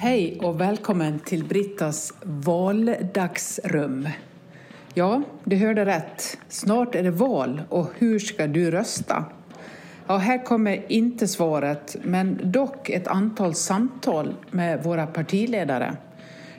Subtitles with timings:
[0.00, 4.08] Hej och välkommen till Brittas valdagsrum.
[4.94, 6.38] Ja, du hörde rätt.
[6.48, 9.24] Snart är det val och hur ska du rösta?
[10.06, 15.96] Ja, här kommer inte svaret, men dock ett antal samtal med våra partiledare.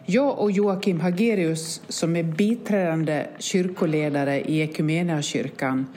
[0.05, 5.87] Jag och Joakim Hagerius, som är biträdande kyrkoledare i Equmeniakyrkan,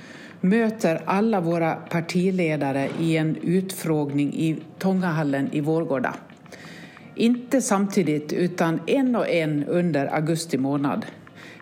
[0.40, 6.14] möter alla våra partiledare i en utfrågning i Tångahallen i Vårgårda.
[7.14, 11.06] Inte samtidigt, utan en och en under augusti månad.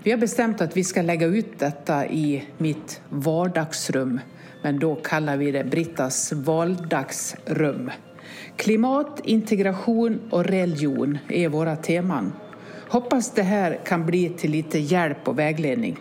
[0.03, 4.21] Vi har bestämt att vi ska lägga ut detta i mitt vardagsrum,
[4.63, 7.91] men då kallar vi det Brittas valdagsrum.
[8.57, 12.33] Klimat, integration och religion är våra teman.
[12.89, 15.99] Hoppas det här kan bli till lite hjälp och vägledning.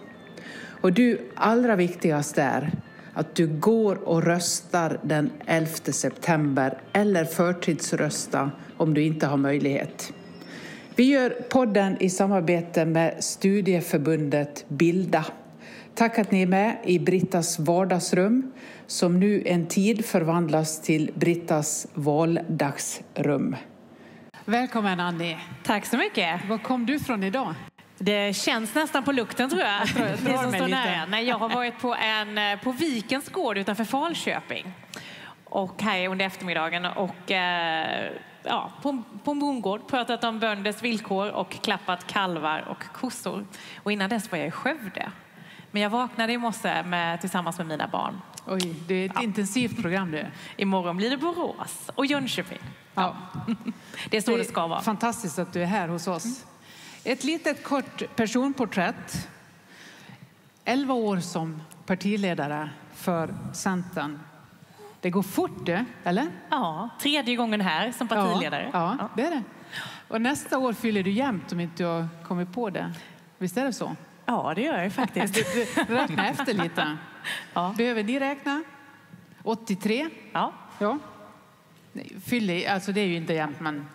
[0.81, 2.71] Och du, allra viktigast är
[3.19, 10.13] att du går och röstar den 11 september eller förtidsrösta om du inte har möjlighet.
[10.95, 15.25] Vi gör podden i samarbete med studieförbundet Bilda.
[15.95, 18.51] Tack att ni är med i Brittas vardagsrum
[18.87, 23.55] som nu en tid förvandlas till Brittas valdagsrum.
[24.45, 25.37] Välkommen Annie!
[25.63, 26.49] Tack så mycket!
[26.49, 27.55] Var kom du från idag?
[28.01, 29.79] Det känns nästan på lukten tror jag.
[29.79, 31.05] jag tror, jag, tror jag, nära.
[31.05, 34.73] Nej, jag har varit på, en, eh, på Vikens gård utanför Falköping
[35.43, 38.11] och här under eftermiddagen och eh,
[38.43, 43.45] ja, på, på en bondgård pratat om bönders villkor och klappat kalvar och kossor.
[43.83, 45.11] Och innan dess var jag i Skövde.
[45.71, 48.21] Men jag vaknade i morse med, tillsammans med mina barn.
[48.45, 49.21] Oj, det är ett ja.
[49.21, 50.31] intensivt program det.
[50.57, 52.59] Imorgon blir det Borås och Jönköping.
[52.93, 53.15] Ja.
[54.09, 54.81] Det är så det, det ska vara.
[54.81, 56.25] Fantastiskt att du är här hos oss.
[56.25, 56.48] Mm.
[57.09, 59.29] Ett litet kort personporträtt.
[60.65, 64.19] 11 år som partiledare för Centern.
[65.01, 66.27] Det går fort det, eller?
[66.49, 68.69] Ja, tredje gången här som partiledare.
[68.73, 69.43] Ja, ja, det är det.
[70.07, 72.93] Och nästa år fyller du jämnt om inte har kommit på det.
[73.37, 73.95] Visst är det så?
[74.25, 75.37] Ja, det gör jag faktiskt.
[75.89, 76.97] räkna efter lite.
[77.53, 77.73] Ja.
[77.77, 78.63] Behöver ni räkna?
[79.43, 80.09] 83?
[80.31, 80.53] Ja.
[80.79, 80.97] ja.
[82.23, 83.85] Fyller, alltså det är ju inte jämnt, men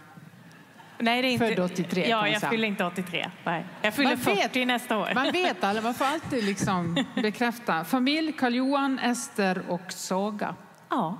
[0.98, 1.46] Nej, det är inte...
[1.48, 3.30] Född 83 Ja, jag fyller inte 83.
[3.44, 3.64] Nej.
[3.82, 5.10] Jag fyller man 40 vet, nästa år.
[5.14, 7.84] Man vet alla, man får alltid liksom bekräfta.
[7.84, 10.54] Familj, Karl-Johan, Ester och Saga.
[10.90, 11.18] Ja.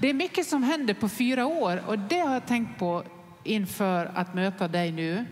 [0.00, 3.04] Det är mycket som händer på fyra år och det har jag tänkt på
[3.44, 5.26] inför att möta dig nu.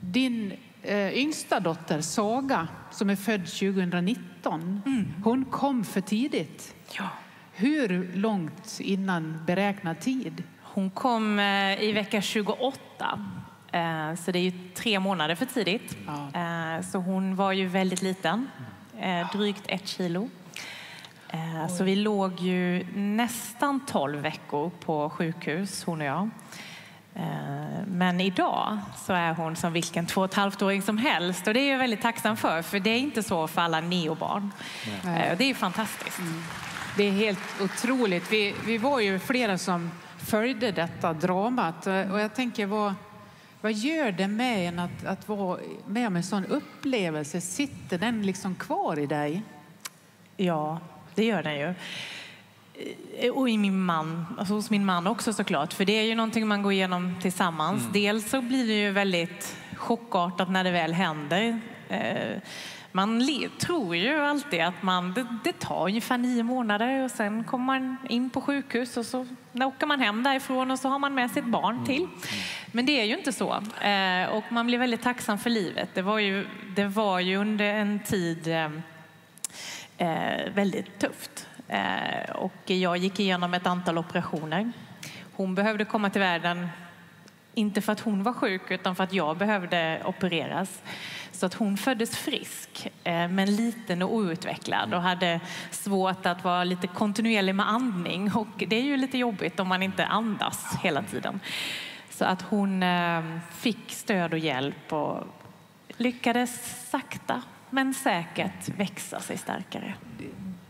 [0.00, 5.14] Din eh, yngsta dotter Saga, som är född 2019, mm.
[5.24, 6.74] hon kom för tidigt.
[6.98, 7.08] Ja.
[7.52, 10.42] Hur långt innan beräknad tid?
[10.62, 12.78] Hon kom eh, i vecka 28.
[13.72, 15.96] Eh, så det är ju tre månader för tidigt.
[16.06, 16.40] Ja.
[16.40, 18.50] Eh, så hon var ju väldigt liten,
[19.32, 20.28] drygt ett kilo.
[21.78, 26.30] Så vi låg ju nästan 12 veckor på sjukhus, hon och jag.
[27.86, 31.54] Men idag så är hon som vilken två och ett halvt åring som helst och
[31.54, 34.50] det är jag väldigt tacksam för, för det är inte så för alla neobarn.
[35.04, 35.34] Nej.
[35.38, 36.18] Det är fantastiskt.
[36.18, 36.42] Mm.
[36.96, 38.32] Det är helt otroligt.
[38.32, 41.86] Vi, vi var ju flera som följde detta dramat.
[41.86, 42.94] Och jag tänker, vad,
[43.60, 47.40] vad gör det med en att, att vara med om en sån upplevelse?
[47.40, 49.42] Sitter den liksom kvar i dig?
[50.36, 50.78] Ja,
[51.14, 51.74] det gör den ju.
[53.30, 56.48] Och i min man, alltså hos min man också såklart, för det är ju någonting
[56.48, 57.80] man går igenom tillsammans.
[57.80, 57.92] Mm.
[57.92, 61.60] Dels så blir det ju väldigt chockartat när det väl händer.
[62.92, 63.24] Man
[63.58, 67.96] tror ju alltid att man, det, det, tar ungefär nio månader och sen kommer man
[68.08, 71.44] in på sjukhus och så åker man hem därifrån och så har man med sitt
[71.44, 71.86] barn mm.
[71.86, 72.08] till.
[72.72, 73.52] Men det är ju inte så.
[73.80, 75.88] Eh, och man blir väldigt tacksam för livet.
[75.94, 76.46] Det var ju,
[76.76, 78.70] det var ju under en tid eh,
[79.98, 81.46] eh väldigt tufft.
[82.34, 84.72] Och jag gick igenom ett antal operationer.
[85.32, 86.68] Hon behövde komma till världen
[87.54, 90.82] inte för att hon var sjuk utan för att jag behövde opereras.
[91.38, 95.40] Så att hon föddes frisk eh, men liten och outvecklad och hade
[95.70, 99.82] svårt att vara lite kontinuerlig med andning och det är ju lite jobbigt om man
[99.82, 101.40] inte andas hela tiden.
[102.10, 105.24] Så att hon eh, fick stöd och hjälp och
[105.88, 109.94] lyckades sakta men säkert växa sig starkare.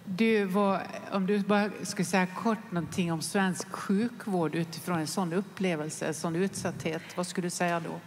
[0.04, 0.82] Du var,
[1.12, 6.14] om du bara skulle säga kort någonting om svensk sjukvård utifrån en sån upplevelse, en
[6.14, 8.00] sån utsatthet, vad skulle du säga då?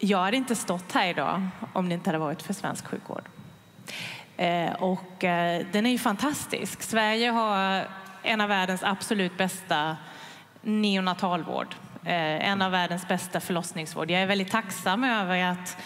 [0.00, 3.22] Jag hade inte stått här idag om det inte hade varit för svensk sjukvård.
[4.36, 6.82] Eh, och eh, den är ju fantastisk.
[6.82, 7.86] Sverige har
[8.22, 9.96] en av världens absolut bästa
[10.62, 11.74] neonatalvård.
[12.04, 14.10] Eh, en av världens bästa förlossningsvård.
[14.10, 15.76] Jag är väldigt tacksam över att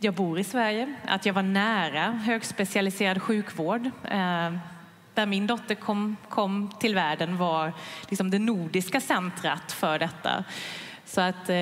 [0.00, 3.90] jag bor i Sverige, att jag var nära högspecialiserad sjukvård.
[5.14, 7.72] där min dotter kom, kom till världen var
[8.08, 10.44] liksom det nordiska centrat för detta.
[11.12, 11.56] Så att, eh,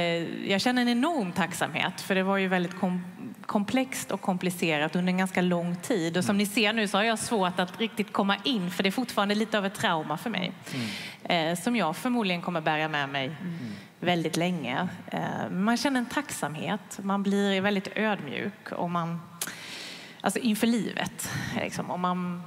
[0.50, 3.04] jag känner en enorm tacksamhet, för det var ju väldigt kom,
[3.46, 6.16] komplext och komplicerat under en ganska lång tid.
[6.16, 8.88] Och som ni ser nu så har jag svårt att riktigt komma in, för det
[8.88, 10.52] är fortfarande lite av ett trauma för mig.
[10.74, 11.52] Mm.
[11.52, 13.58] Eh, som jag förmodligen kommer bära med mig mm.
[14.00, 14.88] väldigt länge.
[15.06, 19.20] Eh, man känner en tacksamhet, man blir väldigt ödmjuk och man,
[20.20, 21.30] alltså inför livet.
[21.56, 22.42] Liksom, och man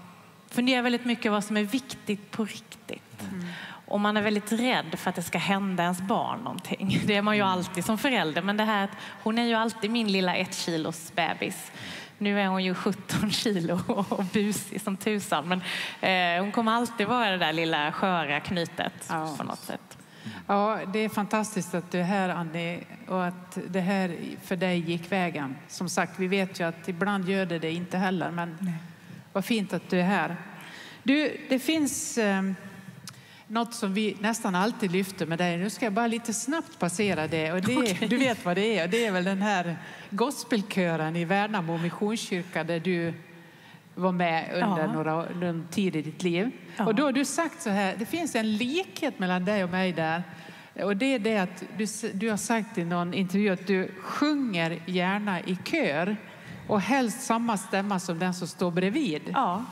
[0.49, 3.21] funderar väldigt mycket vad som är viktigt på riktigt.
[3.31, 3.45] Mm.
[3.85, 7.01] Och man är väldigt rädd för att det ska hända ens barn någonting.
[7.05, 7.53] Det är man ju mm.
[7.53, 8.41] alltid som förälder.
[8.41, 8.89] Men det här,
[9.23, 11.71] hon är ju alltid min lilla ett kilos bebis.
[12.17, 15.47] Nu är hon ju 17 kilo och busig som tusan.
[15.47, 15.61] Men
[16.01, 19.35] eh, hon kommer alltid vara det där lilla sköra knytet ja.
[19.37, 19.97] på något sätt.
[20.47, 24.79] Ja, det är fantastiskt att du är här Annie och att det här för dig
[24.79, 25.55] gick vägen.
[25.67, 28.73] Som sagt, vi vet ju att ibland gör det det inte heller, men Nej.
[29.33, 30.35] vad fint att du är här.
[31.03, 32.41] Du, det finns eh,
[33.53, 35.57] något som vi nästan alltid lyfter med dig.
[35.57, 37.51] Nu ska jag bara lite snabbt passera det.
[37.51, 38.07] Och det okay.
[38.07, 38.87] Du vet vad det är.
[38.87, 39.77] Det är väl den här
[40.09, 43.13] gospelkören i Värnamo Missionskyrka där du
[43.95, 44.93] var med under ja.
[44.93, 46.51] några någon tid i ditt liv.
[46.77, 46.85] Ja.
[46.85, 49.91] Och då har du sagt så här, det finns en likhet mellan dig och mig
[49.91, 50.23] där.
[50.83, 54.81] Och det är det att du, du har sagt i någon intervju att du sjunger
[54.85, 56.17] gärna i kör
[56.67, 59.21] och helst samma stämma som den som står bredvid.
[59.33, 59.65] Ja.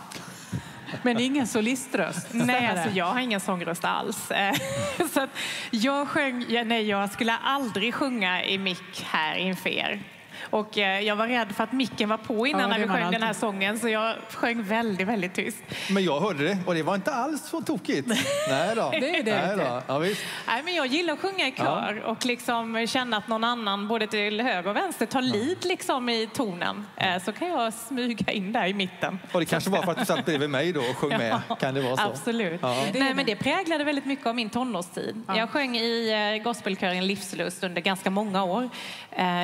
[1.02, 2.28] Men ingen soliströst?
[2.34, 4.32] Nej, alltså jag har ingen sångröst alls.
[5.14, 5.28] så
[5.72, 10.00] jag, sjöng, nej, jag skulle aldrig sjunga i mick här inför er.
[10.50, 13.04] Och eh, jag var rädd för att micken var på innan ja, när vi sjöng
[13.04, 13.20] alltid.
[13.20, 15.58] den här sången så jag sjöng väldigt, väldigt tyst.
[15.90, 18.08] Men jag hörde det och det var inte alls så tokigt.
[18.50, 18.90] Nej då.
[18.92, 19.82] det är det Nej, då.
[19.88, 20.22] Ja, visst.
[20.48, 22.12] Nej, men jag gillar att sjunga i kör ja.
[22.12, 26.30] och liksom känna att någon annan både till höger och vänster tar lid liksom i
[26.34, 26.88] tonen.
[26.98, 29.20] Eh, så kan jag smyga in där i mitten.
[29.32, 31.42] Och det kanske var för att du satt bredvid mig då och sjöng med.
[31.60, 32.04] Kan det vara så?
[32.04, 32.60] Absolut.
[32.62, 32.86] Ja.
[32.94, 35.24] Nej, men det präglade väldigt mycket av min tonårstid.
[35.28, 38.70] Jag sjöng i eh, gospelkören Livslust under ganska många år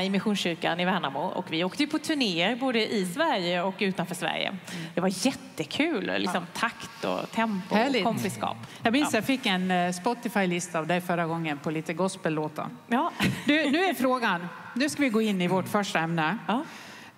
[0.04, 4.16] i Missionskyrkan i Värnamo och vi åkte ju på turnéer både i Sverige och utanför
[4.16, 4.58] Sverige.
[4.96, 8.06] Det var jättekul, liksom takt och tempo Härligt.
[8.06, 8.58] och kompiskap.
[8.84, 9.18] Jag minns ja.
[9.18, 12.68] jag fick en eh, Spotify-lista av dig förra gången på lite gospellåtar.
[12.88, 13.12] Ja.
[13.46, 16.38] Du, nu är frågan, nu ska vi gå in i vårt första ämne.
[16.48, 16.64] Ja.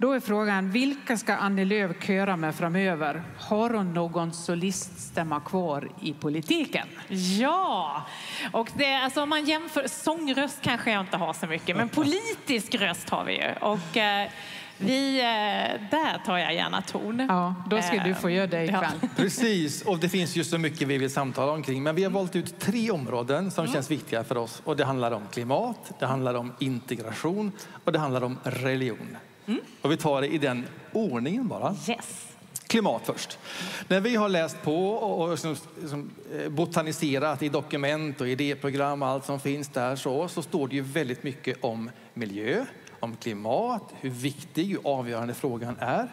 [0.02, 3.24] Då är frågan, vilka ska Annie Lööf köra med framöver?
[3.38, 6.88] Har hon någon soliststämma kvar i politiken?
[7.40, 8.06] Ja,
[8.52, 12.76] och det, alltså om man jämför, sångröst kanske jag inte har så mycket, men politisk
[12.76, 13.52] röst har vi ju.
[13.62, 14.30] Och, eh,
[14.78, 17.26] vi, eh, där tar jag gärna ton.
[17.30, 19.00] Ja, då ska du få göra det ikväll.
[19.02, 19.08] Ja.
[19.18, 21.84] Precis, och det finns ju så mycket vi vill samtala omkring.
[21.84, 23.74] Men vi har valt ut tre områden som mm.
[23.74, 24.62] känns viktiga för oss.
[24.66, 27.52] Och det handlar om klimat, det handlar om integration
[27.84, 29.18] och det handlar om religion.
[29.50, 29.62] Mm.
[29.82, 31.76] Och vi tar det i den ordningen bara.
[31.90, 32.28] Yes.
[32.68, 33.38] Klimat först.
[33.88, 36.12] När vi har läst på och liksom, liksom
[36.50, 40.82] botaniserat i dokument och idéprogram och allt som finns där så, så står det ju
[40.82, 42.66] väldigt mycket om miljö,
[43.00, 46.08] om klimat, hur viktig och avgörande frågan är.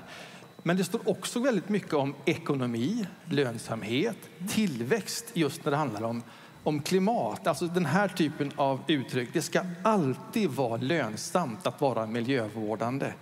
[0.62, 4.18] Men det står också väldigt mycket om ekonomi, lönsamhet,
[4.48, 6.22] tillväxt just när det handlar om
[6.66, 9.28] om klimat, alltså den här typen av uttryck.
[9.32, 13.12] Det ska alltid vara lönsamt att vara miljövårdande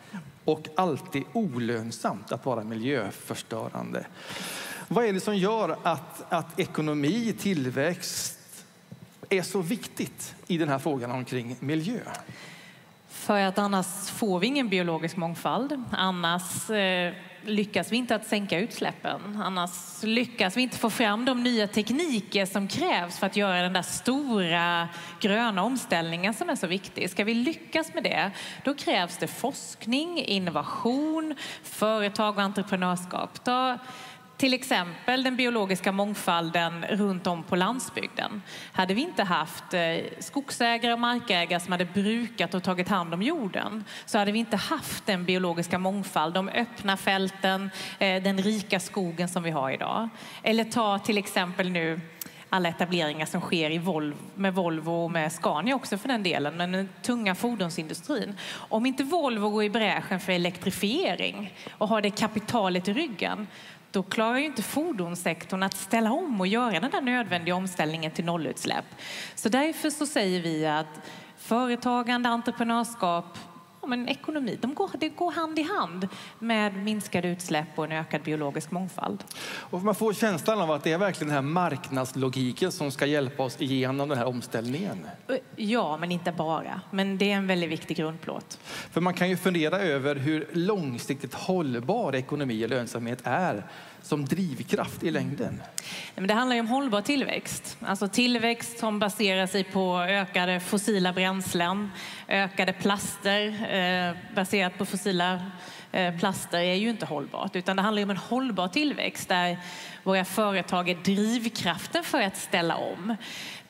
[0.44, 4.06] och alltid olönsamt att vara miljöförstörande.
[4.88, 8.38] Vad är det som gör att, att ekonomi, tillväxt
[9.30, 12.00] är så viktigt i den här frågan omkring miljö?
[13.08, 15.82] För att annars får vi ingen biologisk mångfald.
[15.90, 17.14] Annars eh
[17.46, 19.42] lyckas vi inte att sänka utsläppen.
[19.44, 23.72] Annars lyckas vi inte få fram de nya tekniker som krävs för att göra den
[23.72, 24.88] där stora
[25.20, 27.10] gröna omställningen som är så viktig.
[27.10, 28.30] Ska vi lyckas med det,
[28.64, 33.44] då krävs det forskning, innovation, företag och entreprenörskap.
[33.44, 33.78] Då
[34.36, 38.42] till exempel den biologiska mångfalden runt om på landsbygden.
[38.72, 39.80] Hade vi inte haft eh,
[40.18, 44.56] skogsägare och markägare som hade brukat och tagit hand om jorden så hade vi inte
[44.56, 50.08] haft den biologiska mångfald, de öppna fälten, eh, den rika skogen som vi har idag.
[50.42, 52.00] Eller ta till exempel nu
[52.54, 56.56] alla etableringar som sker i Volvo, med Volvo och med Scania också för den delen,
[56.56, 58.38] men den tunga fordonsindustrin.
[58.52, 63.46] Om inte Volvo går i bräschen för elektrifiering och har det kapitalet i ryggen
[63.94, 68.24] då klarar ju inte fordonssektorn att ställa om och göra den där nödvändiga omställningen till
[68.24, 68.84] nollutsläpp.
[69.34, 71.00] Så därför så säger vi att
[71.36, 73.38] företagande, entreprenörskap
[73.84, 74.58] ja, men ekonomi.
[74.60, 79.24] De går, det går hand i hand med minskade utsläpp och en ökad biologisk mångfald.
[79.56, 83.42] Och man får känslan av att det är verkligen den här marknadslogiken som ska hjälpa
[83.42, 85.06] oss igenom den här omställningen.
[85.56, 86.80] Ja, men inte bara.
[86.90, 88.58] Men det är en väldigt viktig grundplåt.
[88.90, 93.64] För man kan ju fundera över hur långsiktigt hållbar ekonomi och lönsamhet är
[94.04, 95.62] som drivkraft i längden?
[96.14, 97.76] Men det handlar ju om hållbar tillväxt.
[97.80, 101.90] Alltså tillväxt som baserar sig på ökade fossila bränslen,
[102.28, 105.42] ökade plaster eh, baserat på fossila
[105.92, 109.58] eh, plaster är ju inte hållbart, utan det handlar om en hållbar tillväxt där
[110.02, 113.16] våra företag är drivkraften för att ställa om.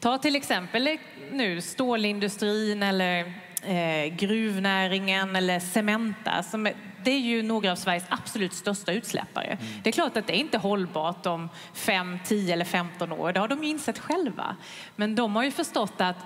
[0.01, 0.99] Ta till exempel
[1.33, 3.33] nu stålindustrin eller
[3.67, 6.43] eh, gruvnäringen eller Cementa.
[6.43, 9.47] Som är, det är ju några av Sveriges absolut största utsläppare.
[9.47, 9.65] Mm.
[9.83, 13.33] Det är klart att det är inte hållbart om 5, 10 eller 15 år.
[13.33, 14.57] Det har de insett själva.
[14.97, 16.17] Men de har ju förstått att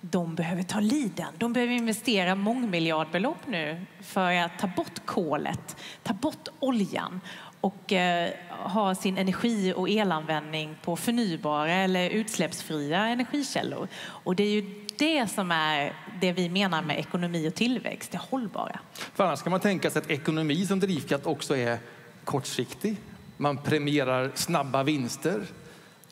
[0.00, 1.28] de behöver ta liden.
[1.38, 7.20] De behöver investera mångmiljardbelopp nu för att ta bort kolet, ta bort oljan
[7.60, 13.88] och eh, ha sin energi och elanvändning på förnybara eller utsläppsfria energikällor.
[13.98, 18.18] Och det är ju det som är det vi menar med ekonomi och tillväxt, det
[18.18, 18.78] hållbara.
[18.92, 21.78] För annars kan man tänka sig att ekonomi som drivkraft också är
[22.24, 22.96] kortsiktig.
[23.36, 25.42] Man premierar snabba vinster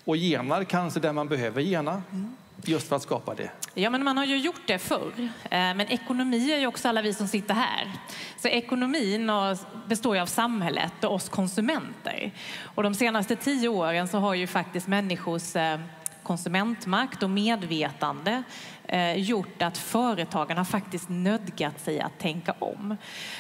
[0.05, 2.03] och genar kanske där man behöver gena.
[2.13, 2.37] Mm
[2.69, 3.51] just för att skapa det?
[3.75, 5.13] Ja, men man har ju gjort det förr.
[5.19, 7.93] Eh, men ekonomi är ju också alla vi som sitter här.
[8.39, 9.31] Så ekonomin
[9.87, 12.33] består ju av samhället och oss konsumenter.
[12.63, 15.81] Och de senaste tio åren så har ju faktiskt människors eh,
[16.25, 18.43] konsumentmakt och medvetande
[18.89, 22.97] eh, gjort att företagen har faktiskt nödgat sig att tänka om.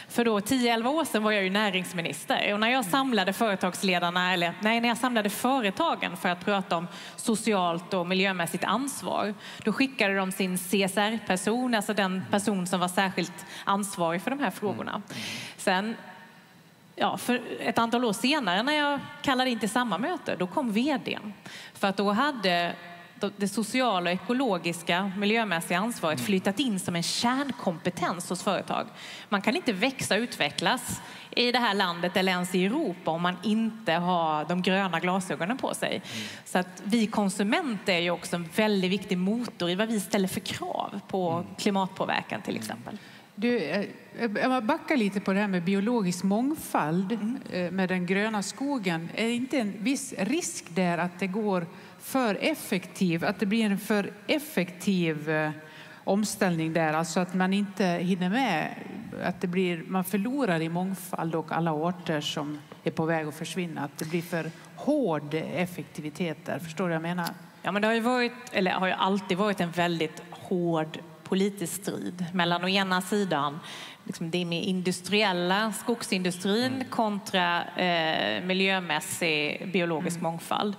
[0.08, 4.54] För då 10-11 år sedan var jag ju näringsminister och när jag samlade företagsledarna, eller
[4.60, 6.86] nej, när jag samlade företagen för att prata om
[7.16, 13.46] socialt och miljömässigt ansvar, då skickade de sin CSR-person, alltså den person som var särskilt
[13.64, 15.02] ansvarig för de här frågorna.
[15.56, 15.96] Sen
[16.96, 20.72] ja, för ett antal år senare när jag kallade in till samma möte, då kom
[20.72, 21.32] vdn.
[21.74, 22.74] För att då hade
[23.36, 26.26] det sociala, ekologiska, miljömässiga ansvaret mm.
[26.26, 28.86] flyttat in som en kärnkompetens hos företag.
[29.28, 33.22] Man kan inte växa och utvecklas i det här landet eller ens i Europa om
[33.22, 35.90] man inte har de gröna glasögonen på sig.
[35.90, 36.26] Mm.
[36.44, 40.28] Så att vi konsumenter är ju också en väldigt viktig motor i vad vi ställer
[40.28, 41.54] för krav på mm.
[41.58, 42.98] klimatpåverkan till exempel.
[43.34, 43.84] Du, eh,
[44.34, 47.38] jag backar lite på det här med biologisk mångfald mm.
[47.52, 49.08] Eh, med den gröna skogen.
[49.14, 51.66] Är det inte en viss risk där att det går
[52.00, 55.50] för effektiv, att det blir en för effektiv eh,
[56.04, 58.74] omställning där, alltså att man inte hinner med,
[59.24, 63.34] att det blir, man förlorar i mångfald och alla arter som är på väg att
[63.34, 66.58] försvinna, att det blir för hård effektivitet där.
[66.58, 67.28] Förstår du vad jag menar?
[67.62, 71.82] Ja, men det har ju varit, eller har ju alltid varit en väldigt hård politisk
[71.82, 73.58] strid mellan å ena sidan
[74.04, 76.88] liksom det med industriella skogsindustrin mm.
[76.90, 80.22] kontra eh, miljömässig biologisk mm.
[80.22, 80.76] mångfald.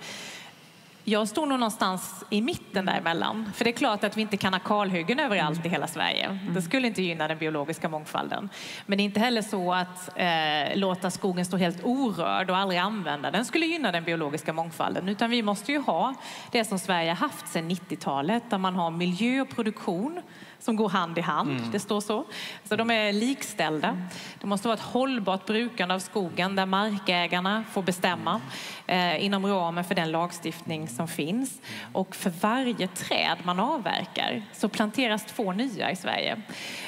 [1.07, 3.51] Jag står nog någonstans i mitten däremellan.
[3.55, 6.39] För det är klart att vi inte kan ha kalhyggen överallt i hela Sverige.
[6.53, 8.49] Det skulle inte gynna den biologiska mångfalden.
[8.85, 12.79] Men det är inte heller så att eh, låta skogen stå helt orörd och aldrig
[12.79, 15.09] använda den skulle gynna den biologiska mångfalden.
[15.09, 16.13] Utan vi måste ju ha
[16.51, 20.21] det som Sverige haft sedan 90-talet där man har miljö och produktion
[20.59, 21.49] som går hand i hand.
[21.59, 21.71] Mm.
[21.71, 22.25] Det står så.
[22.63, 23.97] Så de är likställda.
[24.41, 28.41] Det måste vara ett hållbart brukande av skogen där markägarna får bestämma
[28.87, 31.61] eh, inom ramen för den lagstiftning som finns.
[31.93, 36.41] Och för varje träd man avverkar så planteras två nya i Sverige.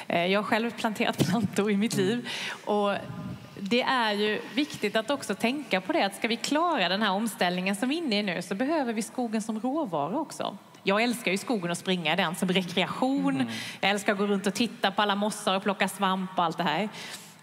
[0.08, 2.28] Eh, jag har själv planterat plantor i mitt liv.
[2.64, 2.94] Och
[3.60, 7.12] det är ju viktigt att också tänka på det att ska vi klara den här
[7.12, 10.58] omställningen som vi är inne i nu så behöver vi skogen som råvara också.
[10.82, 13.34] Jag älskar ju skogen och springa i den som rekreation.
[13.34, 13.48] Mm.
[13.80, 16.56] Jag älskar att gå runt och titta på alla mossar och plocka svamp och allt
[16.56, 16.88] det här.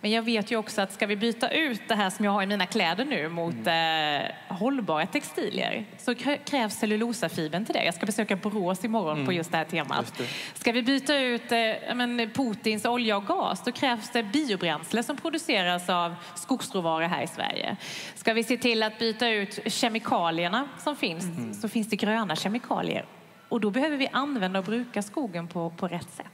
[0.05, 2.43] Men jag vet ju också att ska vi byta ut det här som jag har
[2.43, 4.21] i mina kläder nu mot mm.
[4.21, 6.15] eh, hållbara textilier så
[6.45, 7.85] krävs cellulosafibern till det.
[7.85, 9.25] Jag ska besöka Borås imorgon mm.
[9.25, 10.13] på just det här temat.
[10.17, 10.27] Det.
[10.53, 15.17] Ska vi byta ut eh, men, Putins olja och gas då krävs det biobränsle som
[15.17, 17.75] produceras av skogsråvaror här i Sverige.
[18.15, 21.53] Ska vi se till att byta ut kemikalierna som finns mm.
[21.53, 23.05] så finns det gröna kemikalier
[23.49, 26.25] och då behöver vi använda och bruka skogen på, på rätt sätt.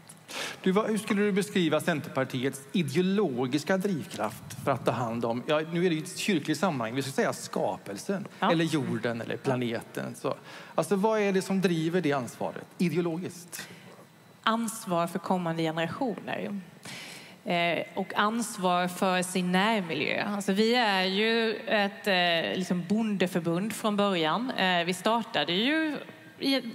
[0.64, 5.86] Du, hur skulle du beskriva Centerpartiets ideologiska drivkraft för att ta hand om, ja, nu
[5.86, 8.52] är det ju ett kyrkligt sammanhang, vi ska säga skapelsen, ja.
[8.52, 10.16] eller jorden eller planeten.
[10.16, 10.36] Så,
[10.76, 13.68] alltså, vad är det som driver det ansvaret ideologiskt?
[14.44, 16.62] Ansvar för kommande generationer.
[17.46, 20.24] Eh, och ansvar för sin närmiljö.
[20.24, 24.52] Alltså vi är ju ett eh, liksom bondeförbund från början.
[24.52, 25.98] Eh, vi startade ju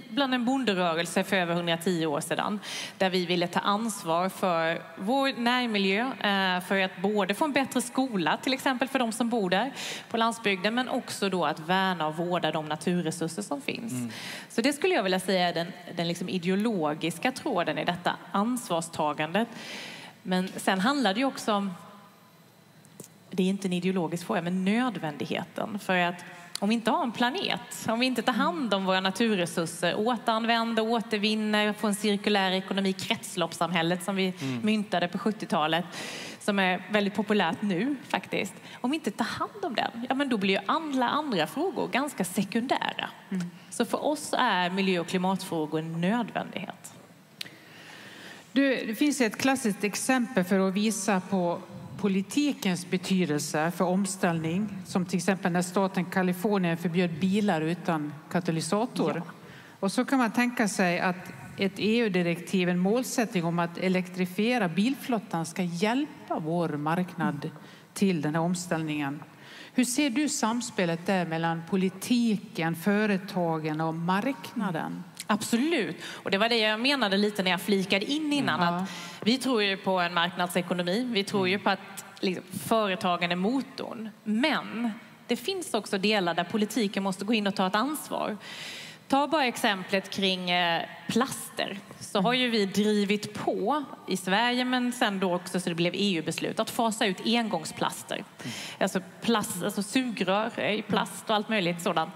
[0.09, 2.59] bland en bonderörelse för över 110 år sedan
[2.97, 7.81] där vi ville ta ansvar för vår närmiljö eh, för att både få en bättre
[7.81, 9.71] skola till exempel för de som bor där
[10.09, 13.93] på landsbygden men också då att värna och vårda de naturresurser som finns.
[13.93, 14.11] Mm.
[14.49, 19.47] Så det skulle jag vilja säga är den, den liksom ideologiska tråden i detta ansvarstagandet.
[20.23, 21.73] Men sen handlar det ju också om,
[23.31, 25.79] det är inte en ideologisk fråga, men nödvändigheten.
[25.79, 26.23] För att
[26.59, 30.83] om vi inte har en planet, om vi inte tar hand om våra naturresurser, återanvänder,
[30.89, 34.61] återvinner, får en cirkulär ekonomi, kretsloppssamhället som vi mm.
[34.61, 35.85] myntade på 70-talet,
[36.39, 38.53] som är väldigt populärt nu faktiskt.
[38.81, 41.87] Om vi inte tar hand om den, ja men då blir ju alla andra frågor
[41.87, 43.09] ganska sekundära.
[43.29, 43.51] Mm.
[43.69, 46.93] Så för oss är miljö och klimatfrågor en nödvändighet.
[48.51, 51.61] Du, det finns ett klassiskt exempel för att visa på
[51.97, 59.21] politikens betydelse för omställning, som till exempel när staten Kalifornien förbjöd bilar utan katalysator.
[59.25, 59.31] Ja.
[59.79, 65.45] Och så kan man tänka sig att ett EU-direktiv, en målsättning om att elektrifiera bilflottan
[65.45, 67.49] ska hjälpa vår marknad
[67.93, 69.23] till den här omställningen.
[69.73, 75.03] Hur ser du samspelet där mellan politiken, företagen och marknaden?
[75.27, 78.61] Absolut, och det var det jag menade lite när jag flikade in innan.
[78.61, 78.73] Mm.
[78.73, 78.89] Att
[79.23, 81.07] vi tror ju på en marknadsekonomi.
[81.11, 84.09] Vi tror ju på att liksom, företagen är motorn.
[84.23, 84.91] Men
[85.27, 88.37] det finns också delar där politiken måste gå in och ta ett ansvar.
[89.07, 91.79] Ta bara exemplet kring eh, plaster.
[91.99, 95.93] Så har ju vi drivit på i Sverige, men sen då också så det blev
[95.95, 98.15] EU-beslut, att fasa ut engångsplaster.
[98.15, 98.51] Mm.
[98.79, 102.13] Alltså, plast, alltså sugrör i plast och allt möjligt sådant.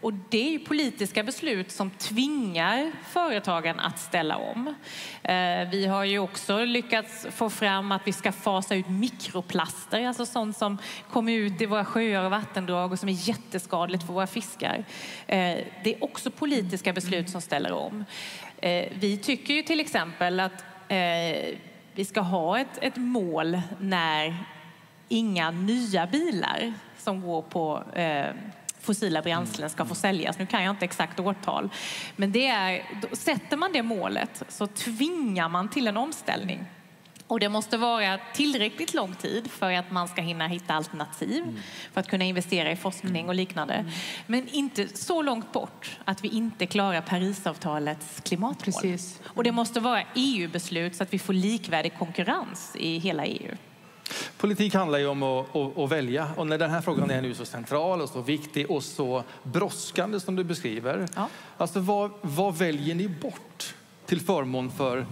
[0.00, 4.74] Och det är ju politiska beslut som tvingar företagen att ställa om.
[5.22, 10.26] Eh, vi har ju också lyckats få fram att vi ska fasa ut mikroplaster, alltså
[10.26, 10.78] sånt som
[11.10, 14.84] kommer ut i våra sjöar och vattendrag och som är jätteskadligt för våra fiskar.
[15.26, 18.04] Eh, det är också politiska beslut som ställer om.
[18.58, 20.64] Eh, vi tycker ju till exempel att
[21.94, 24.36] vi ska ha ett, ett mål när
[25.08, 27.84] inga nya bilar som går på
[28.80, 30.38] fossila bränslen ska få säljas.
[30.38, 31.70] Nu kan jag inte exakt årtal.
[32.16, 32.82] Men det är,
[33.12, 36.66] sätter man det målet så tvingar man till en omställning.
[37.30, 41.56] Och det måste vara tillräckligt lång tid för att man ska hinna hitta alternativ mm.
[41.92, 43.74] för att kunna investera i forskning och liknande.
[43.74, 43.92] Mm.
[44.26, 48.64] Men inte så långt bort att vi inte klarar Parisavtalets klimatmål.
[48.64, 49.20] Precis.
[49.24, 53.56] Och det måste vara EU-beslut så att vi får likvärdig konkurrens i hela EU.
[54.36, 57.34] Politik handlar ju om att, att, att, välja och när den här frågan är nu
[57.34, 61.08] så central och så viktig och så brådskande som du beskriver.
[61.16, 61.28] Ja.
[61.56, 63.74] Alltså vad, vad väljer ni bort
[64.06, 65.06] till förmån för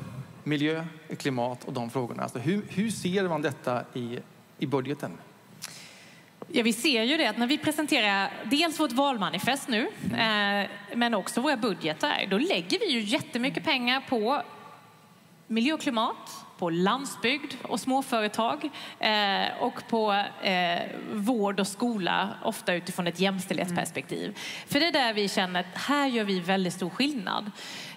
[0.44, 0.84] miljö,
[1.18, 2.22] klimat och de frågorna?
[2.22, 4.18] Alltså hur, hur ser man detta i,
[4.58, 5.11] i budgeten?
[6.48, 11.14] Ja, vi ser ju det att när vi presenterar dels vårt valmanifest nu, eh, men
[11.14, 14.42] också våra budgetar, då lägger vi ju jättemycket pengar på
[15.46, 20.79] miljö och klimat, på landsbygd och småföretag eh, och på eh,
[21.12, 24.25] vård och skola, ofta utifrån ett jämställdhetsperspektiv.
[24.25, 24.35] Mm.
[24.66, 27.51] För det är där vi känner att här gör vi väldigt stor skillnad.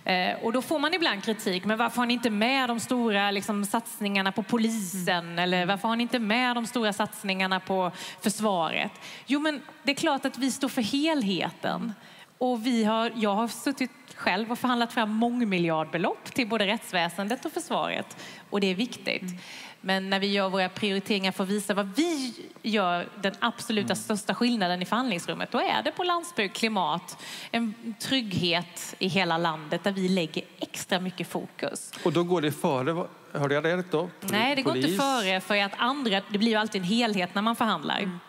[0.04, 3.32] Eh, och då får man ibland kritik, men varför har ni inte med de stora
[3.32, 5.26] liksom, satsningarna på polisen?
[5.26, 5.40] Mm.
[5.40, 8.92] Eller varför har ni inte med de stora satsningarna på försvaret?
[9.26, 11.94] Jo, men det är klart att vi står för helheten.
[12.38, 17.52] Och vi har, jag har suttit själv och förhandlat fram mångmiljardbelopp till både rättsväsendet och
[17.52, 18.18] försvaret.
[18.50, 19.22] Och det är viktigt.
[19.22, 19.38] Mm.
[19.82, 23.96] Men när vi gör våra prioriteringar för att visa vad vi gör den absoluta mm.
[23.96, 27.18] största skillnaden i förhandlingsrummet, då är det på landsbygd, klimat,
[27.52, 31.92] en trygghet i hela landet där vi lägger extra mycket fokus.
[32.04, 34.10] Och då går det före, hörde jag rätt då?
[34.20, 37.42] Nej, det går inte före för att andra, det blir ju alltid en helhet när
[37.42, 38.00] man förhandlar.
[38.00, 38.20] Mm.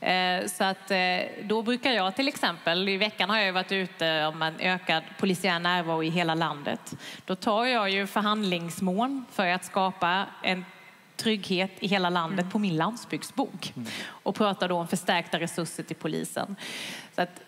[0.00, 0.98] Eh, så att eh,
[1.42, 5.58] då brukar jag till exempel, i veckan har jag varit ute om en ökad polisiär
[5.58, 6.94] närvaro i hela landet.
[7.24, 10.64] Då tar jag ju förhandlingsmål för att skapa en
[11.16, 12.50] trygghet i hela landet mm.
[12.50, 13.88] på min landsbygdsbok mm.
[14.08, 16.56] och pratar då om förstärkta resurser till polisen.
[17.14, 17.40] Så att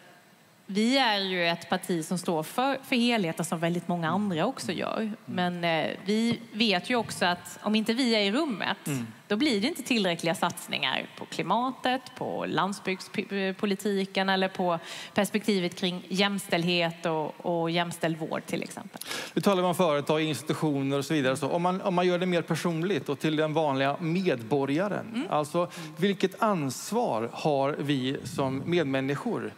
[0.66, 4.72] vi är ju ett parti som står för, för helheten som väldigt många andra också
[4.72, 5.00] gör.
[5.00, 5.16] Mm.
[5.24, 9.06] Men eh, vi vet ju också att om inte vi är i rummet, mm.
[9.28, 14.78] då blir det inte tillräckliga satsningar på klimatet, på landsbygdspolitiken eller på
[15.14, 19.00] perspektivet kring jämställdhet och, och jämställd vård till exempel.
[19.34, 21.36] Vi talar om företag, institutioner och så vidare.
[21.36, 25.26] Så om, man, om man gör det mer personligt och till den vanliga medborgaren, mm.
[25.30, 29.52] alltså vilket ansvar har vi som medmänniskor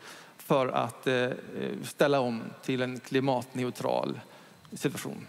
[0.47, 1.29] för att eh,
[1.85, 4.21] ställa om till en klimatneutral
[4.73, 5.27] situation?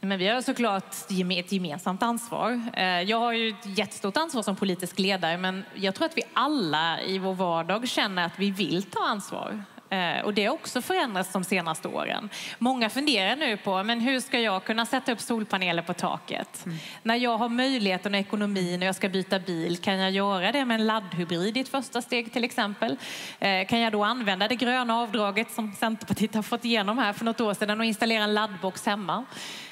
[0.00, 2.62] Men vi har såklart ett gemensamt ansvar.
[2.74, 6.22] Eh, jag har ju ett jättestort ansvar som politisk ledare men jag tror att vi
[6.32, 9.64] alla i vår vardag känner att vi vill ta ansvar.
[9.90, 12.28] Eh, och det har också förändrats de senaste åren.
[12.58, 16.66] Många funderar nu på men hur ska jag kunna sätta upp solpaneler på taket.
[16.66, 16.78] Mm.
[17.02, 20.64] När jag har möjligheten och ekonomin och jag ska byta bil, kan jag göra det
[20.64, 22.96] med en laddhybrid i ett första steg till exempel?
[23.38, 27.24] Eh, kan jag då använda det gröna avdraget som Centerpartiet har fått igenom här för
[27.24, 29.24] något år sedan och installera en laddbox hemma?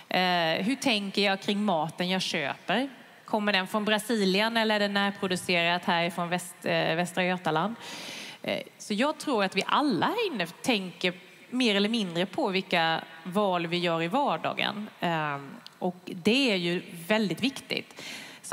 [0.09, 2.89] Eh, hur tänker jag kring maten jag köper?
[3.25, 7.77] Kommer den från Brasilien eller är den närproducerat härifrån Väst, Västra Götaland?
[8.45, 11.15] Eh, så jag tror att vi alla här inne tänker
[11.51, 14.89] mer eller mindre på vilka val vi gör i vardagen.
[15.01, 18.03] Ehm, och det är ju väldigt viktigt.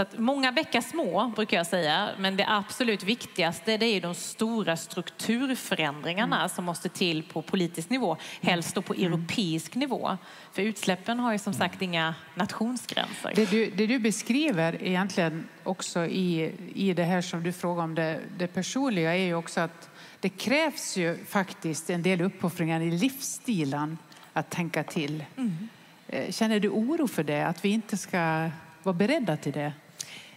[0.01, 4.15] Så att många bäckar små brukar jag säga, men det absolut viktigaste det är de
[4.15, 6.49] stora strukturförändringarna mm.
[6.49, 9.13] som måste till på politisk nivå, helst då på mm.
[9.13, 10.17] europeisk nivå.
[10.51, 13.31] För utsläppen har ju som sagt inga nationsgränser.
[13.35, 17.95] Det du, det du beskriver egentligen också i, i det här som du frågar om
[17.95, 22.91] det, det personliga är ju också att det krävs ju faktiskt en del uppoffringar i
[22.91, 23.97] livsstilen
[24.33, 25.23] att tänka till.
[25.37, 25.69] Mm.
[26.07, 28.49] Eh, känner du oro för det, att vi inte ska
[28.83, 29.73] vara beredda till det?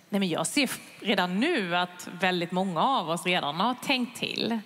[0.08, 4.60] Nej, men jag ser redan nu att väldigt många av oss redan har tänkt till.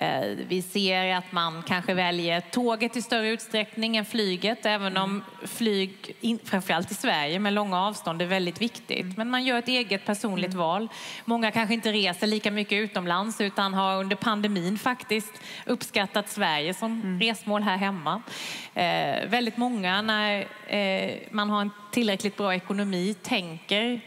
[0.00, 5.24] Eh, vi ser att man kanske väljer tåget i större utsträckning än flyget, även om
[5.46, 9.02] flyg, framförallt i Sverige med långa avstånd, är väldigt viktigt.
[9.02, 9.14] Mm.
[9.16, 10.58] Men man gör ett eget personligt mm.
[10.58, 10.88] val.
[11.24, 15.32] Många kanske inte reser lika mycket utomlands utan har under pandemin faktiskt
[15.66, 17.20] uppskattat Sverige som mm.
[17.20, 18.22] resmål här hemma.
[18.74, 24.00] Eh, väldigt många, när eh, man har en tillräckligt bra ekonomi, tänker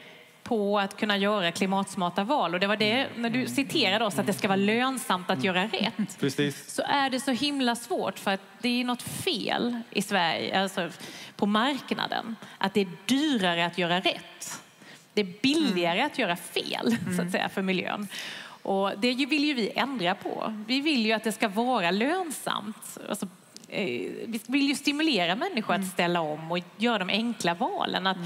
[0.51, 2.53] på att kunna göra klimatsmarta val.
[2.53, 5.63] Och det var det, när du citerade oss att det ska vara lönsamt att göra
[5.63, 6.19] rätt.
[6.19, 6.73] Precis.
[6.73, 10.89] Så är det så himla svårt för att det är något fel i Sverige, alltså
[11.35, 12.35] på marknaden.
[12.57, 14.61] Att det är dyrare att göra rätt.
[15.13, 16.11] Det är billigare mm.
[16.11, 17.31] att göra fel, så att mm.
[17.31, 18.07] säga, för miljön.
[18.63, 20.63] Och det vill ju vi ändra på.
[20.67, 22.97] Vi vill ju att det ska vara lönsamt.
[23.09, 23.27] Alltså,
[23.67, 25.89] eh, vi vill ju stimulera människor att mm.
[25.89, 28.07] ställa om och göra de enkla valen.
[28.07, 28.17] Att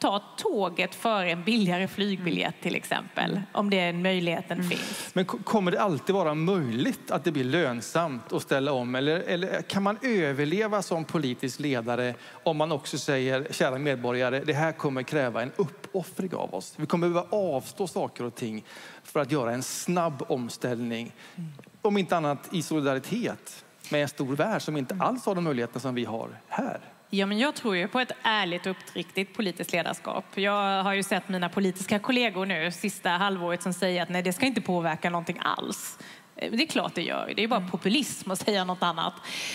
[0.00, 4.70] ta tåget för en billigare flygbiljett till exempel, om det möjligheten mm.
[4.70, 5.10] finns.
[5.12, 8.94] Men kommer det alltid vara möjligt att det blir lönsamt att ställa om?
[8.94, 14.52] Eller, eller kan man överleva som politisk ledare om man också säger, kära medborgare, det
[14.52, 16.74] här kommer kräva en uppoffring av oss.
[16.76, 18.64] Vi kommer behöva avstå saker och ting
[19.04, 21.12] för att göra en snabb omställning.
[21.36, 21.50] Mm.
[21.82, 25.80] Om inte annat i solidaritet med en stor värld som inte alls har de möjligheter
[25.80, 26.80] som vi har här.
[27.12, 30.24] Ja, men jag tror ju på ett ärligt och uppriktigt politiskt ledarskap.
[30.34, 34.32] Jag har ju sett mina politiska kollegor nu sista halvåret som säger att nej, det
[34.32, 35.98] ska inte påverka någonting alls.
[36.36, 37.32] Eh, det är klart det gör.
[37.36, 37.70] Det är bara mm.
[37.70, 39.14] populism att säga något annat.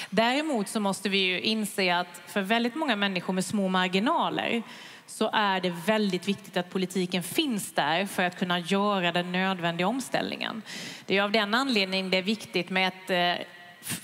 [0.09, 4.63] Däremot så måste vi ju inse att för väldigt många människor med små marginaler
[5.07, 9.87] så är det väldigt viktigt att politiken finns där för att kunna göra den nödvändiga
[9.87, 10.61] omställningen.
[11.05, 13.45] Det är av den anledningen det är viktigt med ett eh,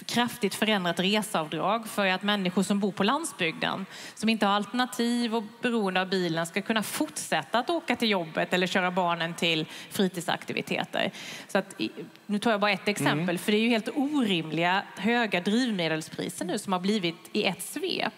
[0.06, 5.44] kraftigt förändrat reseavdrag för att människor som bor på landsbygden, som inte har alternativ och
[5.62, 11.12] beroende av bilen, ska kunna fortsätta att åka till jobbet eller köra barnen till fritidsaktiviteter.
[11.48, 11.82] Så att,
[12.26, 13.38] nu tar jag bara ett exempel, mm.
[13.38, 18.14] för det är ju helt orimliga höga drivmedelspriser nu som har blivit i ett svep.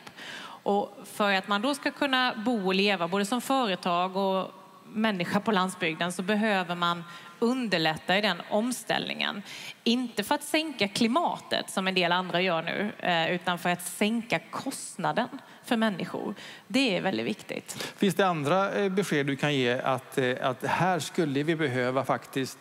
[0.64, 4.52] Och för att man då ska kunna bo och leva både som företag och
[4.94, 7.04] människa på landsbygden så behöver man
[7.44, 9.42] underlätta i den omställningen.
[9.84, 13.82] Inte för att sänka klimatet som en del andra gör nu, eh, utan för att
[13.82, 15.28] sänka kostnaden
[15.64, 16.36] för människor.
[16.68, 17.94] Det är väldigt viktigt.
[17.98, 22.06] Finns det andra eh, besked du kan ge att, eh, att här skulle vi behöva
[22.06, 22.58] faktiskt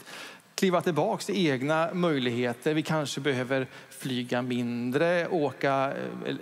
[0.54, 2.74] kliva tillbaka till egna möjligheter.
[2.74, 5.92] Vi kanske behöver flyga mindre, åka
[6.24, 6.36] eh, eh,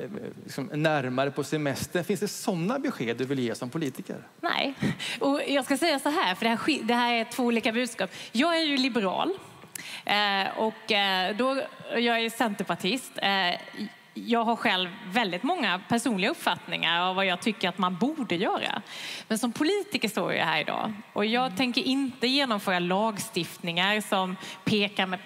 [0.44, 2.03] liksom, närmare på semester.
[2.03, 4.16] Finns det sådana besked du vill ge som politiker?
[4.40, 4.75] Nej,
[5.20, 8.11] och jag ska säga så här, för det här, det här är två olika budskap.
[8.33, 9.33] Jag är ju liberal
[10.05, 11.62] eh, och eh, då,
[11.94, 13.61] jag är centerpartist eh,
[14.14, 18.83] jag har själv väldigt många personliga uppfattningar av vad jag tycker att man borde göra.
[19.29, 21.57] Men som politiker står jag här idag och jag mm.
[21.57, 25.18] tänker inte genomföra lagstiftningar som pekar med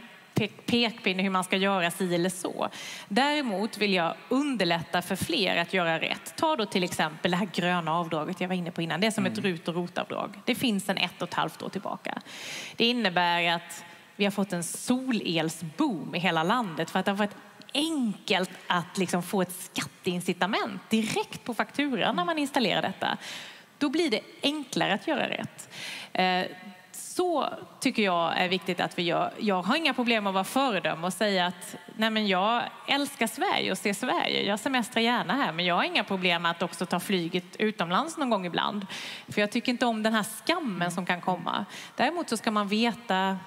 [0.67, 2.69] pekpinne hur man ska göra si eller så.
[3.09, 6.35] Däremot vill jag underlätta för fler att göra rätt.
[6.37, 9.01] Ta då till exempel det här gröna avdraget jag var inne på innan.
[9.01, 9.51] Det är som ett mm.
[9.51, 10.41] RUT och ROT-avdrag.
[10.45, 12.23] Det finns en ett och ett halvt år tillbaka.
[12.77, 13.85] Det innebär att
[14.17, 17.37] vi har fått en solelsboom i hela landet för att det har varit
[17.75, 23.19] enkelt att liksom få ett skatteincitament direkt på fakturan när man installerar detta.
[23.79, 25.69] Då blir det enklare att göra rätt.
[26.13, 26.47] Eh,
[26.93, 27.49] så
[27.81, 29.33] tycker jag är viktigt att vi gör.
[29.39, 33.71] Jag har inga problem att vara föredöme och säga att nej men jag älskar Sverige
[33.71, 34.43] och ser Sverige.
[34.43, 38.31] Jag semestrar gärna här, men jag har inga problem att också ta flyget utomlands någon
[38.31, 38.87] gång ibland.
[39.29, 41.65] För jag tycker inte om den här skammen som kan komma.
[41.97, 43.39] Däremot så ska man veta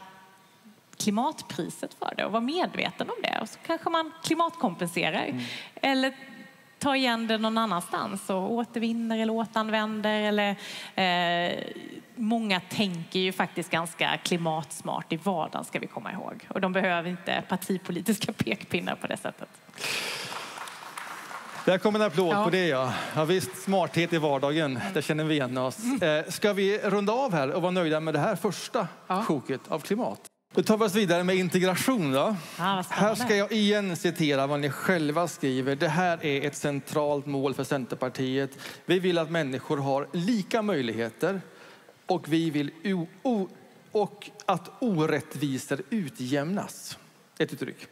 [1.00, 3.40] klimatpriset för det och vara medveten om det.
[3.42, 5.26] Och så kanske man klimatkompenserar.
[5.26, 5.44] Mm.
[5.76, 6.14] Eller
[6.80, 10.22] tar igen det någon annanstans och återvinner eller återanvänder.
[10.22, 10.56] Eller,
[10.96, 11.58] eh,
[12.16, 16.48] många tänker ju faktiskt ganska klimatsmart i vardagen ska vi komma ihåg.
[16.50, 19.50] Och de behöver inte partipolitiska pekpinnar på det sättet.
[21.66, 22.44] Där kommer en applåd ja.
[22.44, 22.94] på det ja.
[23.16, 23.26] ja.
[23.26, 25.78] Visst, smarthet i vardagen, där känner vi igen oss.
[26.02, 29.24] Eh, ska vi runda av här och vara nöjda med det här första ja.
[29.24, 30.27] sjoket av klimat?
[30.54, 32.12] Då tar vi oss vidare med integration.
[32.12, 32.36] Då.
[32.58, 35.76] Ja, här ska jag igen citera vad ni själva skriver.
[35.76, 38.50] Det här är ett centralt mål för Centerpartiet.
[38.86, 41.42] Vi vill att människor har lika möjligheter
[42.06, 42.72] och vi vill
[43.92, 46.98] och att orättvisor utjämnas.
[47.38, 47.88] Ett uttryck.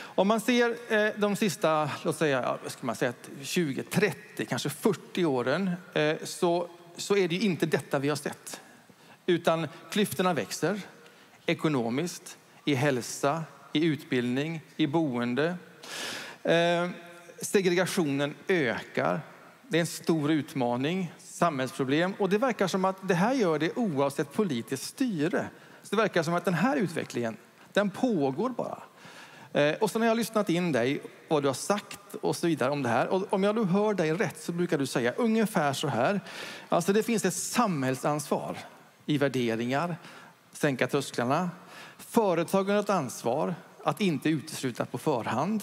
[0.00, 5.24] Om man ser eh, de sista låt säga, ska man säga, 20, 30, kanske 40
[5.24, 8.60] åren eh, så, så är det inte detta vi har sett.
[9.26, 10.80] Utan klyftorna växer
[11.48, 15.56] ekonomiskt, i hälsa, i utbildning, i boende.
[16.42, 16.88] Eh,
[17.42, 19.20] segregationen ökar.
[19.68, 23.76] Det är en stor utmaning, samhällsproblem och det verkar som att det här gör det
[23.76, 25.48] oavsett politiskt styre.
[25.82, 27.36] Så det verkar som att den här utvecklingen,
[27.72, 28.82] den pågår bara.
[29.52, 32.70] Eh, och sen har jag lyssnat in dig, vad du har sagt och så vidare
[32.70, 33.08] om det här.
[33.08, 36.20] Och om jag nu hör dig rätt så brukar du säga ungefär så här.
[36.68, 38.58] Alltså det finns ett samhällsansvar
[39.06, 39.96] i värderingar,
[40.58, 41.50] sänka trösklarna.
[41.98, 45.62] Företagen har ett ansvar att inte utesluta på förhand.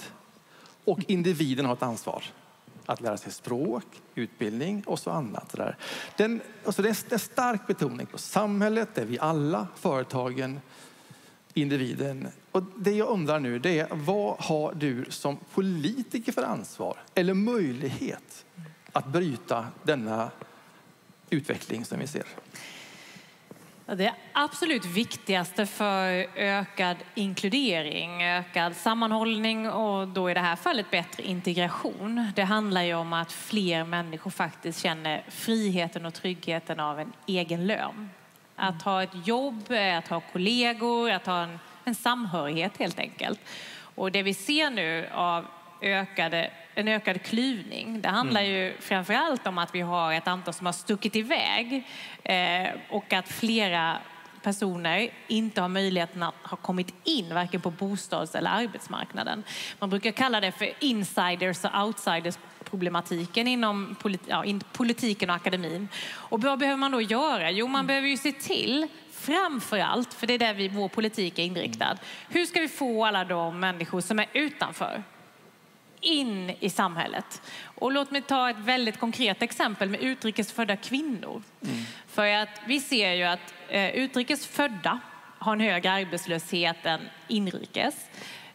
[0.84, 2.24] Och individen har ett ansvar
[2.86, 5.50] att lära sig språk, utbildning och så annat.
[5.50, 5.78] Där.
[6.18, 10.60] Den, alltså det är en stark betoning på samhället, där vi alla, företagen,
[11.54, 12.28] individen.
[12.52, 17.34] Och det jag undrar nu det är vad har du som politiker för ansvar eller
[17.34, 18.46] möjlighet
[18.92, 20.32] att bryta denna
[21.30, 22.26] utveckling som vi ser?
[23.88, 31.24] Det absolut viktigaste för ökad inkludering, ökad sammanhållning och då i det här fallet bättre
[31.24, 32.32] integration.
[32.36, 37.68] Det handlar ju om att fler människor faktiskt känner friheten och tryggheten av en egen
[37.68, 38.10] lön.
[38.56, 39.64] Att ha ett jobb,
[39.98, 43.40] att ha kollegor, att ha en, en samhörighet helt enkelt.
[43.96, 45.46] Och det vi ser nu av
[45.82, 48.02] ökade, en ökad klyvning.
[48.02, 48.54] Det handlar mm.
[48.54, 51.88] ju framför allt om att vi har ett antal som har stuckit iväg
[52.24, 53.98] eh, och att flera
[54.46, 59.44] personer inte har möjligheten att ha kommit in varken på bostads eller arbetsmarknaden.
[59.80, 63.96] Man brukar kalla det för insiders och outsiders problematiken inom
[64.72, 65.88] politiken och akademin.
[66.12, 67.52] Och vad behöver man då göra?
[67.52, 71.40] Jo, man behöver ju se till framför allt, för det är där vi, vår politik
[71.40, 71.98] är inriktad.
[72.30, 75.04] Hur ska vi få alla de människor som är utanför
[76.06, 77.42] in i samhället.
[77.64, 81.44] Och låt mig ta ett väldigt konkret exempel med utrikesfödda kvinnor.
[81.64, 81.76] Mm.
[82.08, 85.00] För att vi ser ju att eh, utrikesfödda
[85.40, 87.96] har en högre arbetslöshet än inrikes.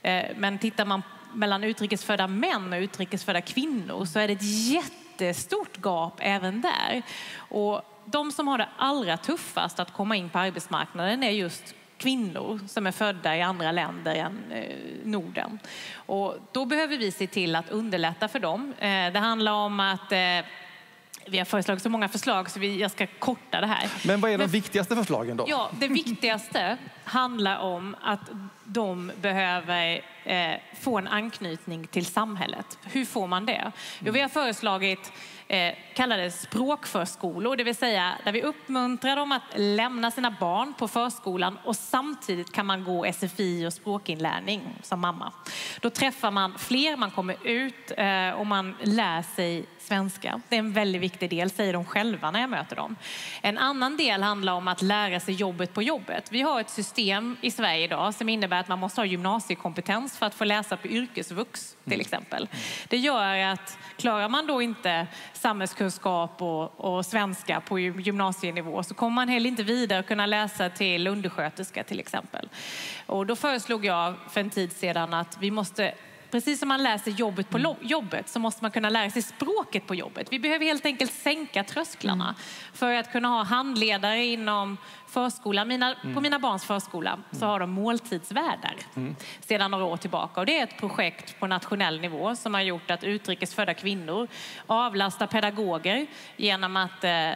[0.02, 1.02] Eh, men tittar man
[1.34, 7.02] mellan utrikesfödda män och utrikesfödda kvinnor så är det ett jättestort gap även där.
[7.36, 12.60] Och de som har det allra tuffast att komma in på arbetsmarknaden är just kvinnor
[12.68, 15.58] som är födda i andra länder än eh, Norden.
[15.94, 18.74] Och då behöver vi se till att underlätta för dem.
[18.78, 20.18] Eh, det handlar om att eh,
[21.26, 23.90] vi har föreslagit så många förslag så jag ska korta det här.
[24.04, 25.44] Men vad är de Men, viktigaste förslagen då?
[25.48, 26.76] Ja, det viktigaste
[27.10, 28.30] handlar om att
[28.64, 32.78] de behöver eh, få en anknytning till samhället.
[32.82, 33.72] Hur får man det?
[33.98, 35.12] Jo, vi har föreslagit
[35.48, 40.88] eh, kallade språkförskolor, det vill säga där vi uppmuntrar dem att lämna sina barn på
[40.88, 45.32] förskolan och samtidigt kan man gå SFI och språkinlärning som mamma.
[45.80, 50.40] Då träffar man fler, man kommer ut eh, och man lär sig svenska.
[50.48, 52.96] Det är en väldigt viktig del, säger de själva när jag möter dem.
[53.42, 56.32] En annan del handlar om att lära sig jobbet på jobbet.
[56.32, 56.99] Vi har ett system
[57.40, 60.88] i Sverige idag som innebär att man måste ha gymnasiekompetens för att få läsa på
[60.88, 62.00] yrkesvux till mm.
[62.00, 62.48] exempel.
[62.88, 69.14] Det gör att klarar man då inte samhällskunskap och, och svenska på gymnasienivå så kommer
[69.14, 72.48] man heller inte vidare kunna läsa till undersköterska till exempel.
[73.06, 75.94] Och då föreslog jag för en tid sedan att vi måste
[76.30, 77.76] Precis som man läser jobbet på mm.
[77.80, 80.28] jobbet så måste man kunna lära sig språket på jobbet.
[80.30, 82.34] Vi behöver helt enkelt sänka trösklarna mm.
[82.72, 85.68] för att kunna ha handledare inom förskolan.
[85.68, 86.14] Mina, mm.
[86.14, 89.16] På mina barns förskola så har de måltidsvärdar mm.
[89.40, 90.40] sedan några år tillbaka.
[90.40, 94.28] Och det är ett projekt på nationell nivå som har gjort att utrikesfödda kvinnor
[94.66, 97.30] avlastar pedagoger genom att eh,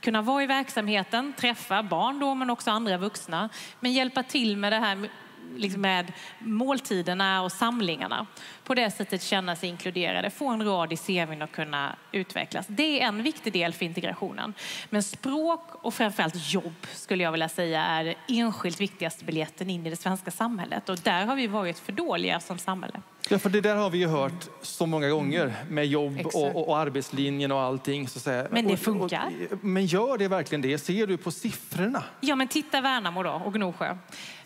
[0.00, 3.48] kunna vara i verksamheten, träffa barn då, men också andra vuxna,
[3.80, 5.08] men hjälpa till med det här
[5.56, 8.26] liksom med måltiderna och samlingarna.
[8.72, 12.66] På det sättet känna sig inkluderade, få en rad i CVn och kunna utvecklas.
[12.68, 14.54] Det är en viktig del för integrationen.
[14.90, 19.90] Men språk och framförallt jobb skulle jag vilja säga är enskilt viktigaste biljetten in i
[19.90, 20.88] det svenska samhället.
[20.88, 23.00] Och där har vi varit för dåliga som samhälle.
[23.28, 26.78] Ja, för det där har vi ju hört så många gånger med jobb och, och
[26.78, 28.08] arbetslinjen och allting.
[28.08, 28.46] Så att säga.
[28.50, 29.30] Men det Och- funkar.
[29.50, 30.78] Och, men gör det verkligen det?
[30.78, 32.04] Ser du på siffrorna?
[32.20, 33.96] Ja, men titta Värnamo då och Gnosjö.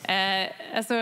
[0.02, 0.94] Eh, alltså,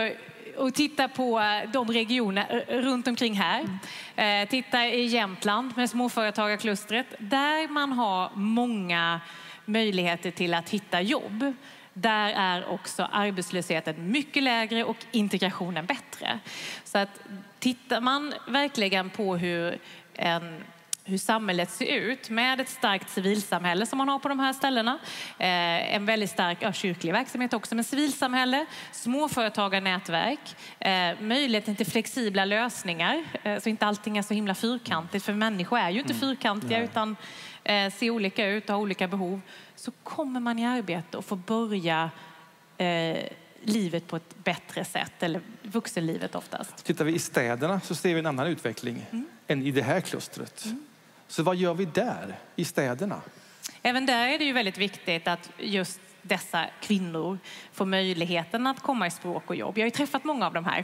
[0.57, 3.79] och titta på eh, de regioner eh, runt omkring här.
[4.15, 7.05] Eh, titta i Jämtland med småföretagarklustret.
[7.19, 9.21] Där man har många
[9.65, 11.53] möjligheter till att hitta jobb.
[11.93, 16.39] Där är också arbetslösheten mycket lägre och integrationen bättre.
[16.83, 17.21] Så att
[17.59, 19.79] tittar man verkligen på hur
[20.13, 20.63] en
[21.07, 24.99] hur samhället ser ut med ett starkt civilsamhälle som man har på de här ställena.
[25.37, 32.45] Eh, en väldigt stark ja, kyrklig verksamhet också, men civilsamhälle, småföretagarnätverk, eh, möjligheten till flexibla
[32.45, 36.83] lösningar eh, så inte allting är så himla fyrkantigt, för människor är ju inte fyrkantiga
[36.83, 37.15] utan
[37.63, 39.41] eh, ser olika ut och har olika behov.
[39.75, 42.09] Så kommer man i arbete och får börja
[42.77, 43.17] eh,
[43.63, 46.85] livet på ett bättre sätt, eller vuxenlivet oftast.
[46.85, 49.25] Tittar vi i städerna så ser vi en annan utveckling Mm.
[49.47, 50.65] än i det här klustret.
[51.27, 53.21] Så vad gör vi där, i städerna?
[53.81, 57.39] Även där är det ju väldigt viktigt att just dessa kvinnor
[57.73, 59.77] får möjligheten att komma i språk och jobb.
[59.77, 60.79] Jag har ju träffat många av de här.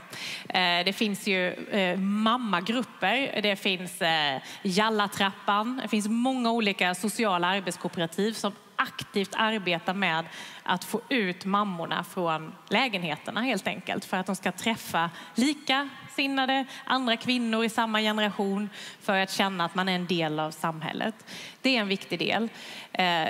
[0.49, 7.47] Eh, det finns ju eh, mammagrupper, det finns eh, Jallatrappan, det finns många olika sociala
[7.47, 8.51] arbetskooperativ som
[8.81, 10.25] aktivt arbetar med
[10.63, 17.17] att få ut mammorna från lägenheterna helt enkelt för att de ska träffa likasinnade andra
[17.17, 18.69] kvinnor i samma generation
[19.01, 21.15] för att känna att man är en del av samhället.
[21.61, 22.49] Det är en viktig del.
[22.91, 23.29] Eh,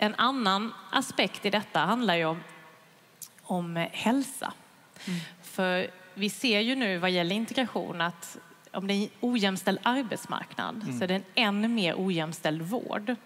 [0.00, 2.40] En annan aspekt i detta handlar ju om,
[3.42, 4.52] om hälsa.
[5.42, 8.38] För vi ser ju nu vad gäller integration att
[8.72, 13.16] om det är en ojämställd arbetsmarknad så är det en ännu mer ojämställd vård.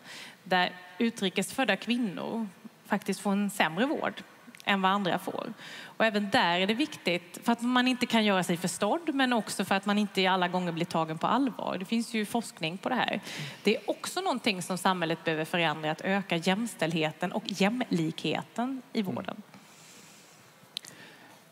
[0.45, 2.49] Där utrikesfödda kvinnor
[2.87, 4.23] faktiskt får en sämre vård
[4.65, 5.53] än vad andra får.
[5.85, 9.33] Och även där är det viktigt för att man inte kan göra sig förstådd men
[9.33, 11.77] också för att man inte alla gånger blir tagen på allvar.
[11.79, 13.21] Det finns ju forskning på det här.
[13.63, 19.43] Det är också någonting som samhället behöver förändra, att öka jämställdheten och jämlikheten i vården.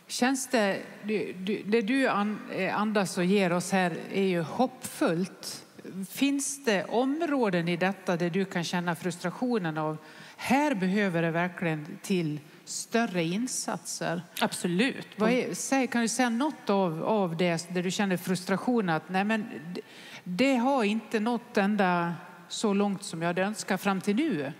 [0.07, 0.83] Känns det,
[1.64, 5.64] det du eh, andas och ger oss här är ju hoppfullt.
[6.11, 9.98] Finns det områden i detta där du kan känna frustrationen av
[10.37, 14.22] här behöver det verkligen till större insatser?
[14.40, 15.07] Absolut.
[15.18, 19.46] Är, kan du säga något av, av det där du känner frustration att nej men,
[19.74, 19.81] det,
[20.24, 22.14] det har inte nått ända
[22.48, 24.53] så långt som jag hade önskat fram till nu?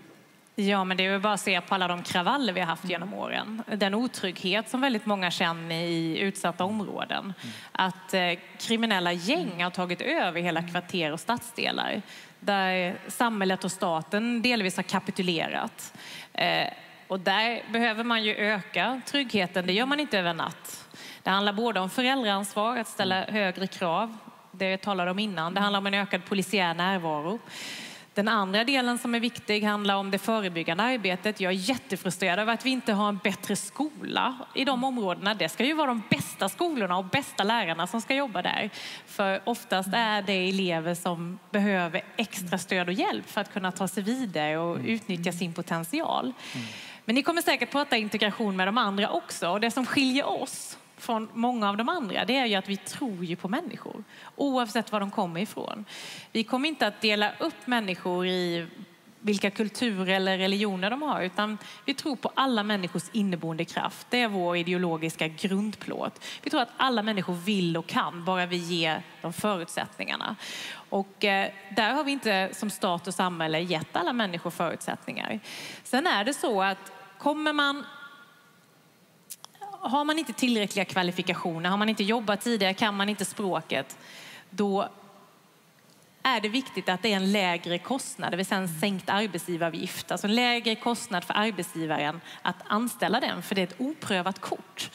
[0.55, 2.89] Ja, men det är ju bara att se på alla de kravaller vi har haft
[2.89, 3.63] genom åren.
[3.67, 7.33] Den otrygghet som väldigt många känner i utsatta områden.
[7.71, 12.01] Att eh, kriminella gäng har tagit över hela kvarter och stadsdelar.
[12.39, 15.93] Där samhället och staten delvis har kapitulerat.
[16.33, 16.67] Eh,
[17.07, 19.67] och där behöver man ju öka tryggheten.
[19.67, 20.87] Det gör man inte över en natt.
[21.23, 24.17] Det handlar både om föräldraansvar, att ställa högre krav.
[24.51, 25.53] Det jag talade om innan.
[25.53, 27.39] Det handlar om en ökad polisiär närvaro.
[28.13, 31.39] Den andra delen som är viktig handlar om det förebyggande arbetet.
[31.39, 35.33] Jag är jättefrustrerad över att vi inte har en bättre skola i de områdena.
[35.33, 38.69] Det ska ju vara de bästa skolorna och bästa lärarna som ska jobba där.
[39.05, 43.87] För oftast är det elever som behöver extra stöd och hjälp för att kunna ta
[43.87, 46.33] sig vidare och utnyttja sin potential.
[47.05, 49.49] Men ni kommer säkert prata integration med de andra också.
[49.49, 52.77] Och det som skiljer oss från många av de andra, det är ju att vi
[52.77, 54.03] tror ju på människor.
[54.35, 55.85] Oavsett var de kommer ifrån.
[56.31, 58.67] Vi kommer inte att dela upp människor i
[59.21, 64.07] vilka kulturer eller religioner de har, utan vi tror på alla människors inneboende kraft.
[64.09, 66.25] Det är vår ideologiska grundplåt.
[66.43, 70.35] Vi tror att alla människor vill och kan, bara vi ger dem förutsättningarna.
[70.89, 75.39] Och eh, där har vi inte som stat och samhälle gett alla människor förutsättningar.
[75.83, 77.85] Sen är det så att kommer man
[79.81, 83.97] har man inte tillräckliga kvalifikationer, har man inte jobbat tidigare, kan man inte språket,
[84.49, 84.89] då
[86.23, 90.11] är det viktigt att det är en lägre kostnad, det vill säga en sänkt arbetsgivaravgift.
[90.11, 94.91] Alltså en lägre kostnad för arbetsgivaren att anställa den, för det är ett oprövat kort.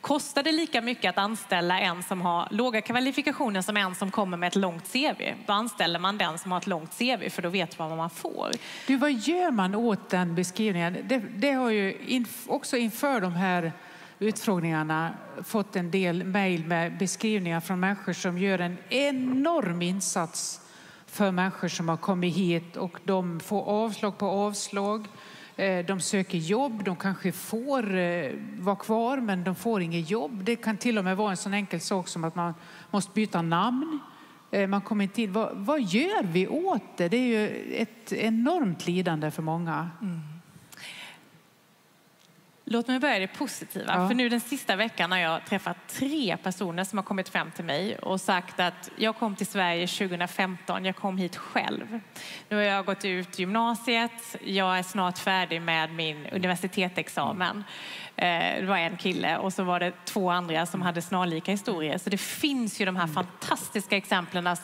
[0.00, 4.36] Kostar det lika mycket att anställa en som har låga kvalifikationer som en som kommer
[4.36, 7.48] med ett långt CV, då anställer man den som har ett långt CV, för då
[7.48, 8.50] vet man vad man får.
[8.86, 10.96] Du, vad gör man åt den beskrivningen?
[11.04, 13.72] Det, det har ju in, också inför de här
[14.18, 20.60] utfrågningarna fått en del mejl med beskrivningar från människor som gör en enorm insats
[21.06, 25.06] för människor som har kommit hit och de får avslag på avslag.
[25.56, 30.44] Eh, de söker jobb, de kanske får eh, vara kvar men de får inget jobb.
[30.44, 32.54] Det kan till och med vara en sån enkel sak som att man
[32.90, 33.98] måste byta namn.
[34.50, 35.32] Eh, man kommer inte in.
[35.32, 37.08] Vad, vad gör vi åt det?
[37.08, 39.90] Det är ju ett enormt lidande för många.
[40.02, 40.37] Mm.
[42.70, 43.94] Låt mig börja det positiva.
[43.96, 44.08] Ja.
[44.08, 47.64] För nu den sista veckan har jag träffat tre personer som har kommit fram till
[47.64, 52.00] mig och sagt att jag kom till Sverige 2015, jag kom hit själv.
[52.48, 57.64] Nu har jag gått ut gymnasiet, jag är snart färdig med min universitetsexamen.
[58.16, 61.98] Eh, det var en kille och så var det två andra som hade snarlika historier.
[61.98, 64.56] Så det finns ju de här fantastiska exemplen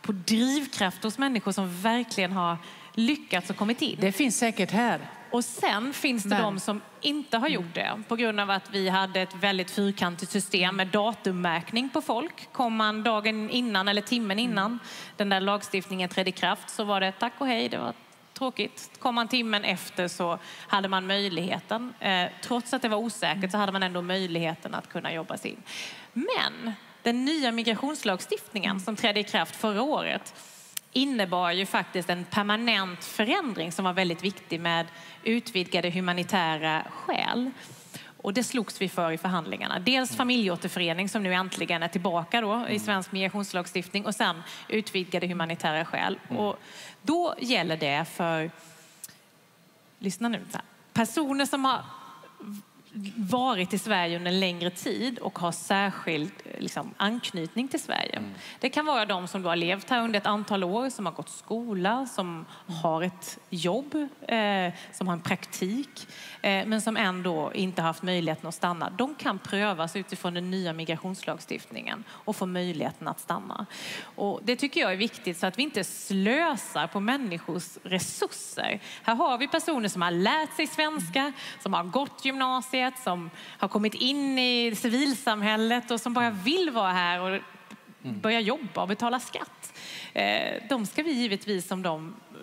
[0.00, 2.56] på drivkraft hos människor som verkligen har
[2.94, 3.98] lyckats och kommit in.
[4.00, 5.00] Det finns säkert här.
[5.32, 6.42] Och sen finns det Men.
[6.42, 10.32] de som inte har gjort det på grund av att vi hade ett väldigt fyrkantigt
[10.32, 12.52] system med datummärkning på folk.
[12.52, 14.78] Kom man dagen innan eller timmen innan
[15.16, 17.92] den där lagstiftningen trädde i kraft så var det tack och hej, det var
[18.32, 18.90] tråkigt.
[18.98, 21.94] Kom man timmen efter så hade man möjligheten.
[22.00, 25.50] Eh, trots att det var osäkert så hade man ändå möjligheten att kunna jobba sig
[25.50, 25.62] in.
[26.12, 26.72] Men
[27.02, 30.34] den nya migrationslagstiftningen som trädde i kraft förra året
[30.92, 34.86] innebar ju faktiskt en permanent förändring som var väldigt viktig med
[35.22, 37.50] utvidgade humanitära skäl.
[38.22, 39.78] Och det slogs vi för i förhandlingarna.
[39.78, 45.84] Dels familjeåterförening som nu äntligen är tillbaka då i svensk migrationslagstiftning och sen utvidgade humanitära
[45.84, 46.18] skäl.
[46.28, 46.58] Och
[47.02, 48.50] då gäller det för,
[49.98, 50.44] lyssna nu,
[50.92, 51.84] personer som har
[53.16, 58.16] varit i Sverige under en längre tid och har särskild liksom, anknytning till Sverige.
[58.16, 58.30] Mm.
[58.60, 61.28] Det kan vara de som har levt här under ett antal år, som har gått
[61.28, 62.46] skola, som
[62.82, 63.94] har ett jobb,
[64.28, 66.08] eh, som har en praktik,
[66.42, 68.90] eh, men som ändå inte haft möjligheten att stanna.
[68.90, 73.66] De kan prövas utifrån den nya migrationslagstiftningen och få möjligheten att stanna.
[74.02, 78.80] Och det tycker jag är viktigt så att vi inte slösar på människors resurser.
[79.02, 83.30] Här har vi personer som har lärt sig svenska, som har gått gymnasiet, vet, som
[83.58, 87.40] har kommit in i civilsamhället och som bara vill vara här och
[88.02, 89.72] börja jobba och betala skatt.
[90.12, 92.36] Eh, de ska vi givetvis som de eh,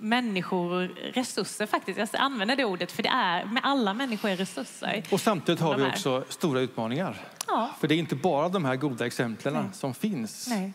[0.00, 1.98] människor resurser faktiskt.
[1.98, 5.02] Jag använder det ordet för det är, med alla människor är resurser.
[5.10, 7.16] Och samtidigt har vi också stora utmaningar.
[7.46, 7.70] Ja.
[7.80, 9.64] För det är inte bara de här goda exemplen Nej.
[9.72, 10.48] som finns.
[10.48, 10.72] Nej.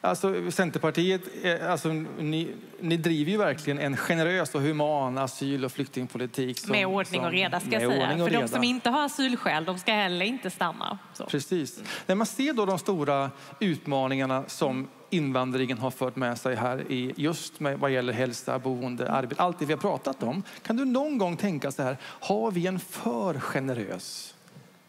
[0.00, 1.22] Alltså, Centerpartiet,
[1.62, 6.58] alltså, ni, ni driver ju verkligen en generös och human asyl och flyktingpolitik.
[6.58, 8.18] Som, med ordning och reda ska jag säga.
[8.18, 10.98] För de som inte har asylskäl, de ska heller inte stanna.
[11.14, 11.24] Så.
[11.24, 11.82] Precis.
[12.06, 17.12] När man ser då de stora utmaningarna som invandringen har fört med sig här i
[17.16, 20.42] just med, vad gäller hälsa, boende, arbete, allt det vi har pratat om.
[20.62, 24.34] Kan du någon gång tänka så här, har vi en för generös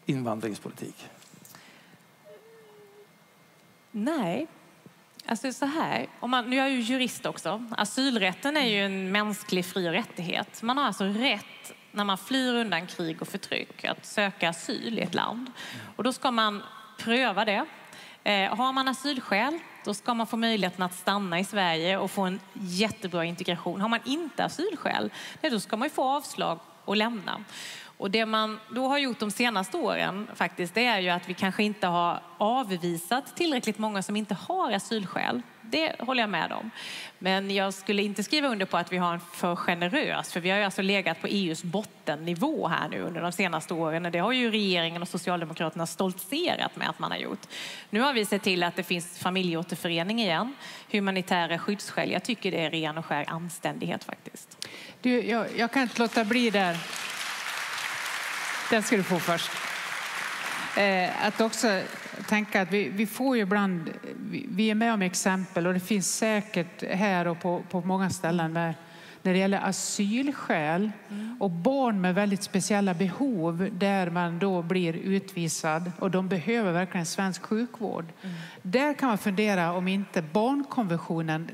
[0.06, 1.08] invandringspolitik?
[3.90, 4.46] Nej,
[5.26, 7.64] Alltså så här, om man, nu är jag ju jurist också.
[7.70, 10.62] Asylrätten är ju en mänsklig fri och rättighet.
[10.62, 15.02] Man har alltså rätt när man flyr undan krig och förtryck att söka asyl i
[15.02, 15.50] ett land.
[15.96, 16.62] Och då ska man
[16.98, 17.66] pröva det.
[18.24, 22.22] Eh, har man asylskäl, då ska man få möjligheten att stanna i Sverige och få
[22.22, 23.80] en jättebra integration.
[23.80, 25.10] Har man inte asylskäl,
[25.40, 27.44] då ska man få avslag och lämna.
[28.02, 31.34] Och det man då har gjort de senaste åren faktiskt, det är ju att vi
[31.34, 35.42] kanske inte har avvisat tillräckligt många som inte har asylskäl.
[35.60, 36.70] Det håller jag med om.
[37.18, 40.50] Men jag skulle inte skriva under på att vi har en för generös, för vi
[40.50, 44.06] har ju alltså legat på EUs bottennivå här nu under de senaste åren.
[44.06, 47.46] Och det har ju regeringen och Socialdemokraterna stoltserat med att man har gjort.
[47.90, 50.54] Nu har vi sett till att det finns familjeåterförening igen,
[50.90, 52.10] humanitära skyddsskäl.
[52.10, 54.68] Jag tycker det är ren och skär anständighet faktiskt.
[55.00, 56.76] Du, jag, jag kan inte låta bli där.
[58.70, 59.50] Den ska du få först.
[60.76, 61.80] Eh, att också
[62.28, 65.80] tänka att vi, vi får ju ibland, vi, vi, är med om exempel och det
[65.80, 68.74] finns säkert här och på, på många ställen med,
[69.22, 71.36] när det gäller asylskäl mm.
[71.40, 77.06] och barn med väldigt speciella behov där man då blir utvisad och de behöver verkligen
[77.06, 78.04] svensk sjukvård.
[78.22, 78.36] Mm.
[78.62, 81.50] Där kan man fundera om inte barnkonventionen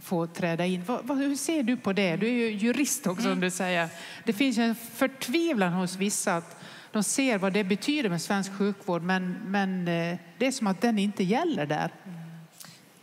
[0.00, 0.82] får träda in.
[1.08, 2.16] Hur ser du på det?
[2.16, 3.34] Du är ju jurist också mm.
[3.34, 3.88] som du säger.
[4.24, 6.62] Det finns en förtvivlan hos vissa att
[6.92, 10.80] de ser vad det betyder med svensk sjukvård men, men eh, det är som att
[10.80, 11.90] den inte gäller där.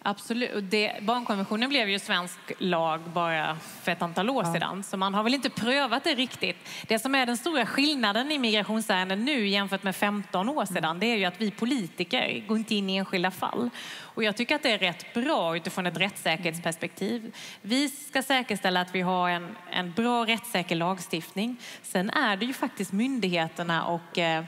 [0.01, 0.71] Absolut.
[0.71, 4.53] Det, barnkonventionen blev ju svensk lag bara för ett antal år ja.
[4.53, 6.57] sedan, så man har väl inte prövat det riktigt.
[6.87, 11.05] Det som är den stora skillnaden i migrationsärenden nu jämfört med 15 år sedan, det
[11.05, 13.69] är ju att vi politiker går inte in i enskilda fall.
[13.99, 17.35] Och jag tycker att det är rätt bra utifrån ett rättssäkerhetsperspektiv.
[17.61, 21.57] Vi ska säkerställa att vi har en, en bra rättssäker lagstiftning.
[21.83, 24.43] Sen är det ju faktiskt myndigheterna och eh,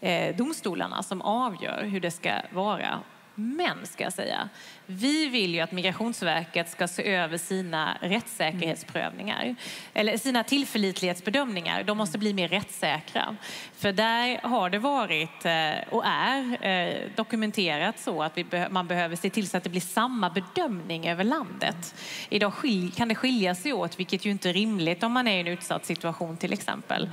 [0.00, 3.00] eh domstolarna som avgör hur det ska vara.
[3.38, 4.48] Men ska jag säga,
[4.86, 9.56] vi vill ju att Migrationsverket ska se över sina rättssäkerhetsprövningar
[9.94, 11.82] eller sina tillförlitlighetsbedömningar.
[11.82, 13.36] De måste bli mer rättssäkra.
[13.76, 18.38] För där har det varit eh, och är eh, dokumenterat så att
[18.70, 21.94] man behöver se till så att det blir samma bedömning över landet.
[22.28, 22.52] Idag
[22.96, 25.46] kan det skilja sig åt, vilket ju inte är rimligt om man är i en
[25.46, 27.10] utsatt situation till exempel.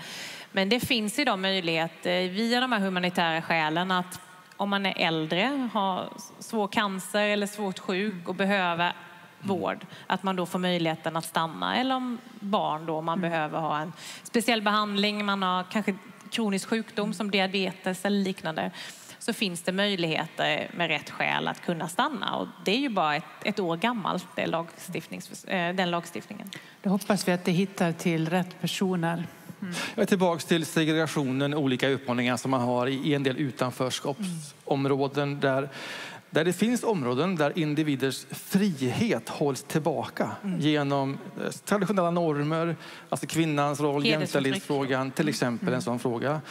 [0.52, 4.20] Men det finns idag möjlighet eh, via de här humanitära skälen att
[4.58, 8.94] om man är äldre, har svår cancer eller svårt sjuk och behöver
[9.40, 11.78] vård, att man då får möjligheten att stanna.
[11.78, 13.32] Eller om barn då, man mm.
[13.32, 13.94] behöver ha en
[14.24, 15.96] speciell behandling, man har kanske
[16.32, 18.72] kronisk sjukdom som diabetes eller liknande
[19.24, 22.36] så finns det möjligheter med rätt skäl att kunna stanna.
[22.36, 26.50] Och det är ju bara ett, ett år gammalt, det lagstiftnings, eh, den lagstiftningen.
[26.82, 29.24] Då hoppas vi att det hittar till rätt personer.
[29.64, 29.76] Mm.
[29.96, 35.70] Jag är tillbaka till segregationen, olika utmaningar som man har i en del utanförskapsområden där
[36.34, 40.60] där det finns områden där individers frihet hålls tillbaka mm.
[40.60, 42.76] genom eh, traditionella normer,
[43.10, 45.76] alltså kvinnans roll, jämställdhetsfrågan till exempel mm.
[45.76, 46.42] en sån fråga.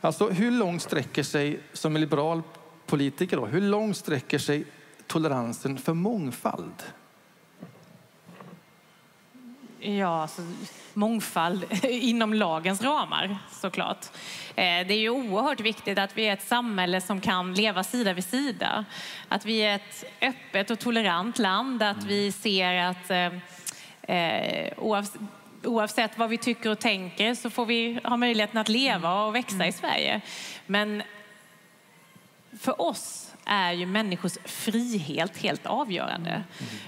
[0.00, 2.42] Alltså hur långt sträcker sig, som liberal
[2.86, 4.64] politiker, då, hur långt sträcker sig
[5.06, 6.82] toleransen för mångfald?
[9.84, 10.42] Ja, alltså,
[10.94, 14.06] mångfald inom lagens ramar såklart.
[14.48, 18.12] Eh, det är ju oerhört viktigt att vi är ett samhälle som kan leva sida
[18.12, 18.84] vid sida.
[19.28, 24.72] Att vi är ett öppet och tolerant land, att vi ser att eh, eh
[25.64, 29.66] oavsett vad vi tycker och tänker så får vi ha möjligheten att leva och växa
[29.66, 30.20] i Sverige.
[30.66, 31.02] Men
[32.60, 36.44] för oss är ju människors frihet helt avgörande.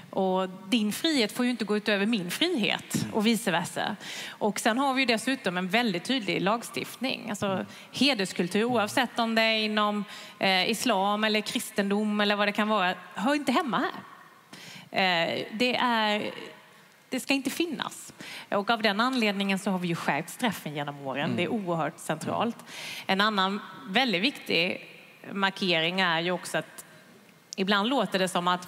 [0.09, 3.95] Och din frihet får ju inte gå utöver min frihet och vice versa.
[4.29, 7.29] Och sen har vi dessutom en väldigt tydlig lagstiftning.
[7.29, 10.05] Alltså hederskultur, oavsett om det är inom
[10.39, 14.01] eh, islam eller kristendom eller vad det kan vara, hör inte hemma här.
[14.91, 16.31] Eh, det, är,
[17.09, 18.13] det ska inte finnas.
[18.49, 21.25] Och av den anledningen så har vi ju skärpt straffen genom åren.
[21.25, 21.37] Mm.
[21.37, 22.57] Det är oerhört centralt.
[23.05, 24.94] En annan väldigt viktig
[25.31, 26.85] markering är ju också att
[27.57, 28.67] ibland låter det som att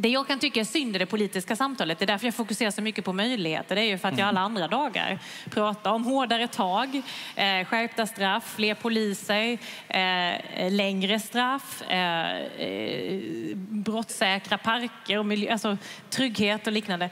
[0.00, 2.70] det jag kan tycka är synd i det politiska samtalet, det är därför jag fokuserar
[2.70, 5.18] så mycket på möjligheter, det är ju för att jag alla andra dagar
[5.50, 7.02] pratar om hårdare tag,
[7.36, 9.58] eh, skärpta straff, fler poliser,
[9.88, 13.20] eh, längre straff, eh, eh
[13.56, 15.76] brottssäkra parker och miljö, alltså
[16.10, 17.10] trygghet och liknande.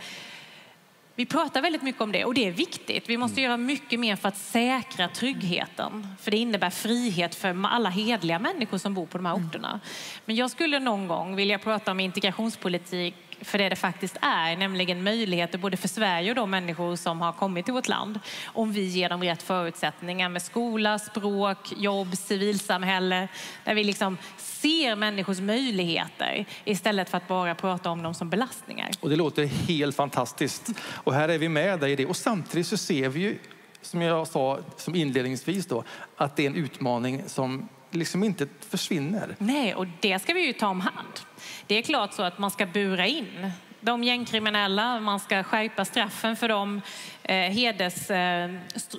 [1.19, 3.09] Vi pratar väldigt mycket om det och det är viktigt.
[3.09, 6.07] Vi måste göra mycket mer för att säkra tryggheten.
[6.21, 9.81] För det innebär frihet för alla hedliga människor som bor på de här orterna.
[10.25, 15.03] Men jag skulle någon gång vilja prata om integrationspolitik för det det faktiskt är, nämligen
[15.03, 18.21] möjligheter både för Sverige och de människor som har kommit till vårt land.
[18.47, 23.29] Om vi ger dem rätt förutsättningar med skola, språk, jobb, civilsamhälle.
[23.65, 28.91] Där vi liksom ser människors möjligheter istället för att bara prata om dem som belastningar.
[29.01, 30.71] Och det låter helt fantastiskt.
[30.89, 32.07] Och här är vi med dig i det.
[32.07, 33.39] Och samtidigt så ser vi ju,
[33.83, 35.85] som jag sa som inledningsvis då,
[36.17, 39.37] att det är en utmaning som liksom inte försvinner.
[39.39, 41.21] Nej, och det ska vi ju ta om hand.
[41.67, 46.37] Det är klart så att man ska bura in de gängkriminella, man ska skärpa straffen
[46.37, 46.81] för de,
[47.23, 48.45] eh, heders, eh,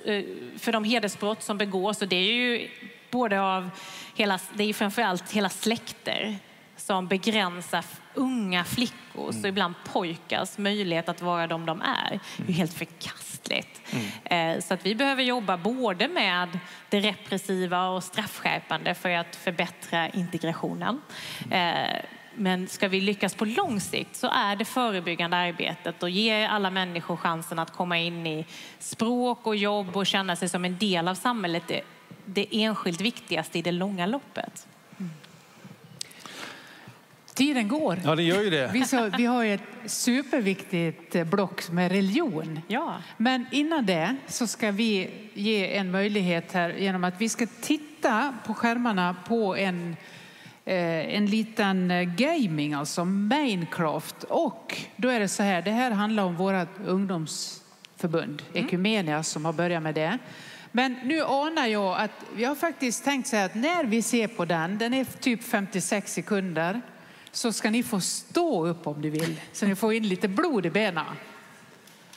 [0.04, 0.24] eh
[0.58, 2.02] för de hedersbrott som begås.
[2.02, 2.68] Och det är ju
[3.10, 3.70] både av
[4.14, 6.38] hela, det är framförallt hela släkter
[6.76, 7.84] som begränsar
[8.14, 9.40] unga flickors mm.
[9.42, 12.20] och ibland pojkars möjlighet att vara de de är.
[12.36, 13.82] Det är helt förkastligt.
[14.24, 14.56] Mm.
[14.56, 20.08] Eh, så att vi behöver jobba både med det repressiva och straffskärpande för att förbättra
[20.08, 21.00] integrationen.
[21.50, 22.02] Mm.
[22.38, 26.70] Men ska vi lyckas på lång sikt så är det förebyggande arbetet och ge alla
[26.70, 28.46] människor chansen att komma in i
[28.78, 31.80] språk och jobb och känna sig som en del av samhället det,
[32.24, 34.66] det enskilt viktigaste i det långa loppet.
[34.98, 35.10] Mm.
[37.34, 38.00] Tiden går.
[38.04, 38.70] Ja, det gör ju det.
[38.72, 42.60] Vi, så, vi har ett superviktigt eh, block med religion.
[42.68, 42.96] Ja.
[43.16, 48.34] Men innan det så ska vi ge en möjlighet här genom att vi ska titta
[48.46, 49.96] på skärmarna på en
[50.74, 54.24] en liten eh, gaming, alltså Minecraft.
[54.24, 58.66] Och då är det så här, det här handlar om vårt ungdomsförbund, mm.
[58.66, 60.18] Ekumenia, som har börjat med det.
[60.72, 64.28] Men nu anar jag att vi har faktiskt tänkt så här att när vi ser
[64.28, 66.80] på den, den är typ 56 sekunder,
[67.32, 70.66] så ska ni få stå upp om ni vill, så ni får in lite blod
[70.66, 71.04] i benen.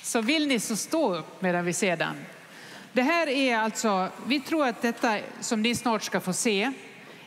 [0.02, 2.16] Så vill ni så stå upp medan vi ser den.
[2.94, 6.72] Det här är alltså, vi tror att detta som ni snart ska få se,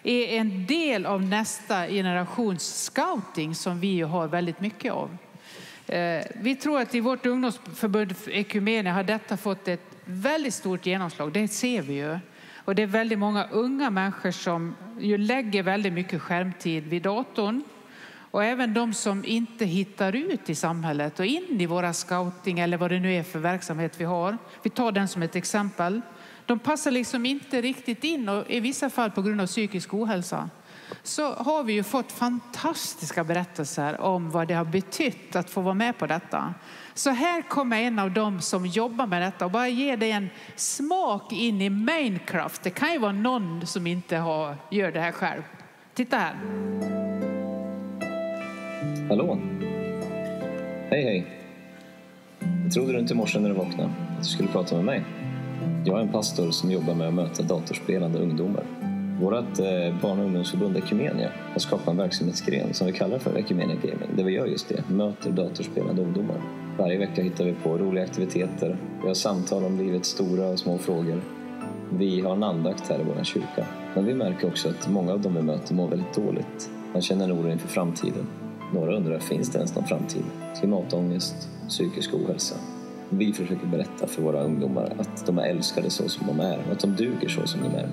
[0.05, 5.17] är en del av nästa generations scouting som vi har väldigt mycket av.
[5.87, 11.33] Eh, vi tror att i vårt ungdomsförbund Ekumenia har detta fått ett väldigt stort genomslag.
[11.33, 12.19] Det ser vi ju.
[12.57, 17.63] Och det är väldigt många unga människor som ju lägger väldigt mycket skärmtid vid datorn
[18.35, 22.77] och även de som inte hittar ut i samhället och in i våra scouting eller
[22.77, 24.39] vad det nu är för verksamhet vi har.
[24.63, 26.01] Vi tar den som ett exempel.
[26.47, 30.51] De passar liksom inte riktigt in och i vissa fall på grund av psykisk ohälsa
[31.03, 35.75] så har vi ju fått fantastiska berättelser om vad det har betytt att få vara
[35.75, 36.55] med på detta.
[36.95, 40.31] Så här kommer en av dem som jobbar med detta och bara ger dig en
[40.57, 42.63] smak in i Minecraft.
[42.63, 45.43] Det kan ju vara någon som inte har, gör det här själv.
[45.95, 46.35] Titta här.
[49.09, 49.39] Hallå?
[50.91, 51.27] Hej, hej.
[52.65, 55.24] Jag trodde du inte i morse när du vaknade att du skulle prata med mig.
[55.85, 58.65] Jag är en pastor som jobbar med att möta datorspelande ungdomar.
[59.21, 63.77] Vårt eh, barn och ungdomsförbund Ekumenia har skapat en verksamhetsgren som vi kallar för Ekumenia
[63.77, 66.37] Gaming, där vi gör just det, möter datorspelande ungdomar.
[66.79, 70.79] Varje vecka hittar vi på roliga aktiviteter, vi har samtal om livets stora och små
[70.79, 71.23] frågor.
[71.91, 73.67] Vi har en andakt här i vår kyrka.
[73.95, 76.71] Men vi märker också att många av dem vi möter mår väldigt dåligt.
[76.93, 78.27] Man känner en oro inför framtiden.
[78.75, 80.25] Några undrar, finns det ens någon framtid?
[80.61, 82.55] Klimatångest, psykisk ohälsa.
[83.09, 86.73] Vi försöker berätta för våra ungdomar att de är älskade så som de är och
[86.73, 87.89] att de duger så som de är.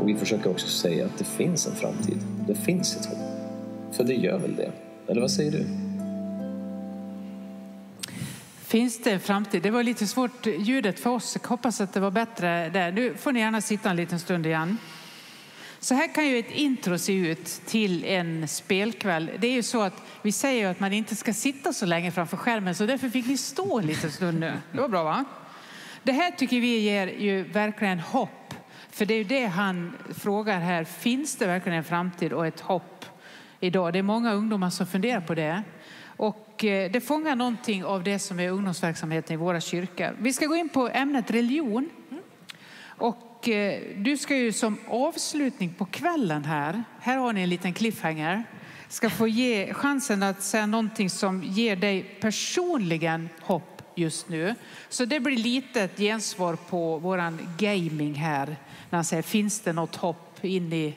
[0.00, 2.18] Och vi försöker också säga att det finns en framtid.
[2.46, 3.18] Det finns ett hopp.
[3.92, 4.72] För det gör väl det?
[5.06, 5.66] Eller vad säger du?
[8.72, 9.62] Finns det en framtid?
[9.62, 11.38] Det var lite svårt ljudet för oss.
[11.42, 12.92] Jag hoppas att det var bättre där.
[12.92, 14.78] Nu får ni gärna sitta en liten stund igen.
[15.82, 19.30] Så här kan ju ett intro se ut till en spelkväll.
[19.38, 22.36] Det är ju så att vi säger att man inte ska sitta så länge framför
[22.36, 24.52] skärmen så därför fick ni stå en liten stund nu.
[24.72, 25.24] Det var bra va?
[26.02, 28.54] Det här tycker vi ger ju verkligen hopp.
[28.90, 30.84] För det är ju det han frågar här.
[30.84, 33.04] Finns det verkligen en framtid och ett hopp
[33.60, 33.92] idag?
[33.92, 35.62] Det är många ungdomar som funderar på det.
[36.16, 40.16] Och eh, det fångar någonting av det som är ungdomsverksamheten i våra kyrkor.
[40.18, 41.90] Vi ska gå in på ämnet religion.
[42.84, 47.72] Och eh, du ska ju som avslutning på kvällen här, här har ni en liten
[47.72, 48.44] cliffhanger,
[48.88, 54.54] ska få ge chansen att säga någonting som ger dig personligen hopp just nu.
[54.88, 58.46] Så det blir lite ett gensvar på våran gaming här
[58.90, 60.94] när han säger finns det något hopp in i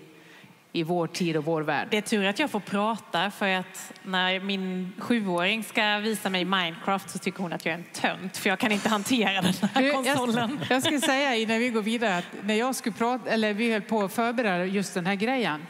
[0.76, 1.88] i vår tid och vår värld.
[1.92, 6.46] Det är tur att jag får prata för att när min sjuåring ska visa mig
[6.46, 9.54] Minecraft så tycker hon att jag är en tönt för jag kan inte hantera den
[9.54, 10.60] här Du, konsolen.
[10.70, 13.72] Jag, jag ska säga innan vi går vidare att när jag skulle prata, eller vi
[13.72, 15.62] höll på att förbereda just den här grejen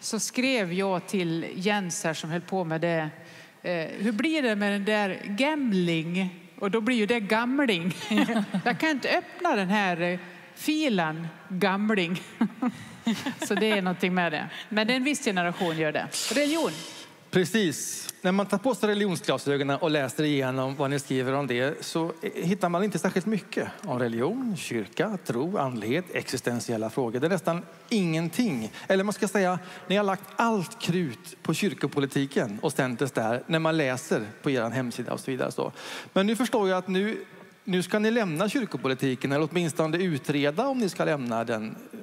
[0.00, 3.10] så skrev jag till Jens här som höll på med det.
[3.62, 6.40] Eh, hur blir det med den där gamling?
[6.58, 7.94] Och då blir ju det gamling.
[8.64, 10.18] Jag kan inte öppna den här eh,
[10.54, 12.20] filen gamling.
[13.46, 14.50] Så det är någonting med det.
[14.68, 16.08] Men en viss generation gör det.
[16.34, 16.70] Religion.
[17.30, 18.08] Precis.
[18.22, 22.12] När man tar på sig religionsglasögonen och läser igenom vad ni skriver om det så
[22.34, 27.20] hittar man inte särskilt mycket om religion, kyrka, tro, andlighet, existentiella frågor.
[27.20, 28.72] Det är nästan ingenting.
[28.88, 33.58] Eller man ska säga, ni har lagt allt krut på kyrkopolitiken och Centers där när
[33.58, 35.52] man läser på er hemsida och så vidare.
[35.52, 35.72] Så.
[36.12, 37.24] Men nu förstår jag att nu,
[37.64, 41.76] nu ska ni lämna kyrkopolitiken eller åtminstone utreda om ni ska lämna den.
[41.92, 41.98] Eh,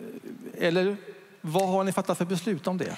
[0.64, 0.98] eller
[1.42, 2.98] vad har ni fattat för beslut om det?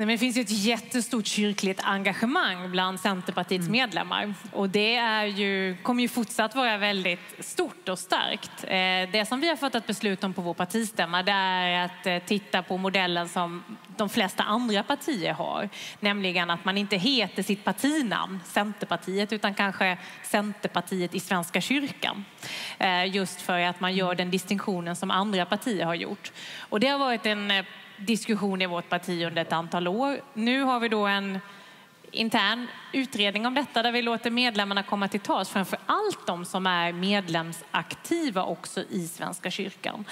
[0.00, 3.72] Nej, men det finns ju ett jättestort kyrkligt engagemang bland Centerpartiets Mm.
[3.72, 8.64] medlemmar och det är ju, kommer ju fortsatt vara väldigt stort och starkt.
[8.64, 12.18] Eh, Det som vi har fattat beslut om på vår partistämma det är att eh,
[12.18, 13.64] titta på modellen som
[13.96, 15.68] de flesta andra partier har,
[16.00, 22.24] nämligen att man inte heter sitt partinamn Centerpartiet utan kanske Centerpartiet i Svenska kyrkan.
[22.78, 26.32] Eh, Just för att man gör den distinktionen som andra partier har gjort.
[26.58, 27.64] Och det har varit en
[28.00, 30.20] diskussion i vårt parti under ett antal år.
[30.34, 31.38] Nu har vi då en
[32.10, 36.66] intern utredning om detta där vi låter medlemmarna komma till tals, framför allt de som
[36.66, 40.04] är medlemsaktiva också i Svenska kyrkan.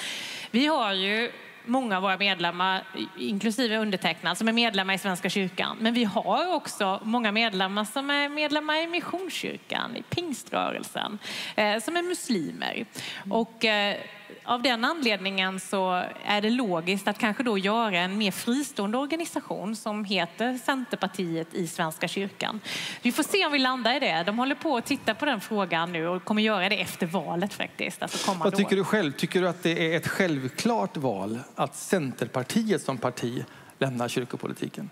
[0.51, 1.33] Vi har ju
[1.65, 2.83] många av våra medlemmar,
[3.19, 5.77] inklusive undertecknad, som är medlemmar i Svenska kyrkan.
[5.81, 11.19] Men vi har också många medlemmar som är medlemmar i Missionskyrkan, i pingströrelsen,
[11.57, 12.87] eh, som är muslimer.
[13.31, 13.97] Och eh,
[14.45, 19.77] av den anledningen så är det logiskt att kanske då göra en mer fristående organisation
[19.77, 22.61] som heter Centerpartiet i Svenska kyrkan.
[23.03, 24.23] Vi får se om vi landar i det.
[24.27, 27.55] De håller på att titta på den frågan nu och kommer göra det efter valet
[27.55, 28.03] faktiskt.
[28.03, 28.77] Alltså Vad tycker år.
[28.77, 29.13] du själv?
[29.13, 33.45] Tycker du att det är ett självklart val att Centerpartiet som parti
[33.79, 34.91] lämnar kyrkopolitiken?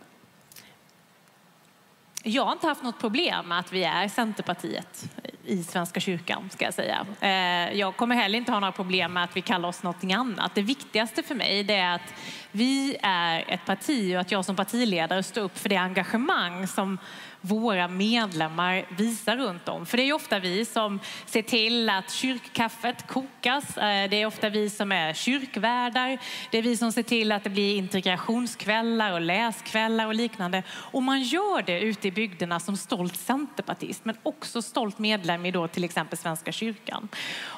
[2.28, 5.08] Jag har inte haft något problem med att vi är Centerpartiet
[5.44, 7.06] i Svenska kyrkan, ska jag säga.
[7.20, 10.54] Eh, jag kommer heller inte ha några problem med att vi kallar oss någonting annat.
[10.54, 12.14] Det viktigaste för mig det är att
[12.52, 16.98] vi är ett parti och att jag som partiledare står upp för det engagemang som
[17.46, 19.86] våra medlemmar visar runt om.
[19.86, 23.78] För det är ofta vi som ser till att kyrkkaffet kokas.
[23.78, 26.18] Eh, det är ofta vi som är kyrkvärdar.
[26.50, 30.62] Det är vi som ser till att det blir integrationskvällar och läskvällar och liknande.
[30.70, 35.50] Och man gör det ute i bygderna som stolt centerpartist men också stolt medlem i
[35.50, 37.08] då till exempel Svenska kyrkan.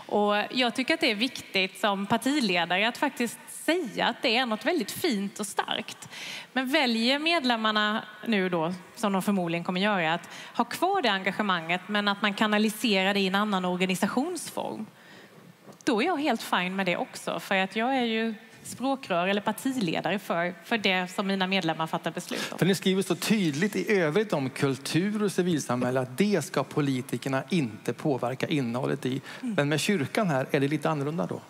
[0.08, 4.46] Och jag tycker att det är viktigt som partiledare att faktiskt säga att det är
[4.46, 6.08] något väldigt fint och starkt.
[6.52, 11.80] Men väljer medlemmarna nu då, som de förmodligen kommer göra, att ha kvar det engagemanget
[11.86, 14.86] men att man kanaliserar det i en annan organisationsform.
[15.84, 19.40] Då är jag helt fin med det också, för att jag är ju språkrör eller
[19.40, 22.58] partiledare för, för det som mina medlemmar fattar beslut om.
[22.58, 27.42] För ni skriver så tydligt i övrigt om kultur och civilsamhälle att det ska politikerna
[27.48, 29.20] inte påverka innehållet i.
[29.40, 31.40] Men med kyrkan här är det lite annorlunda då?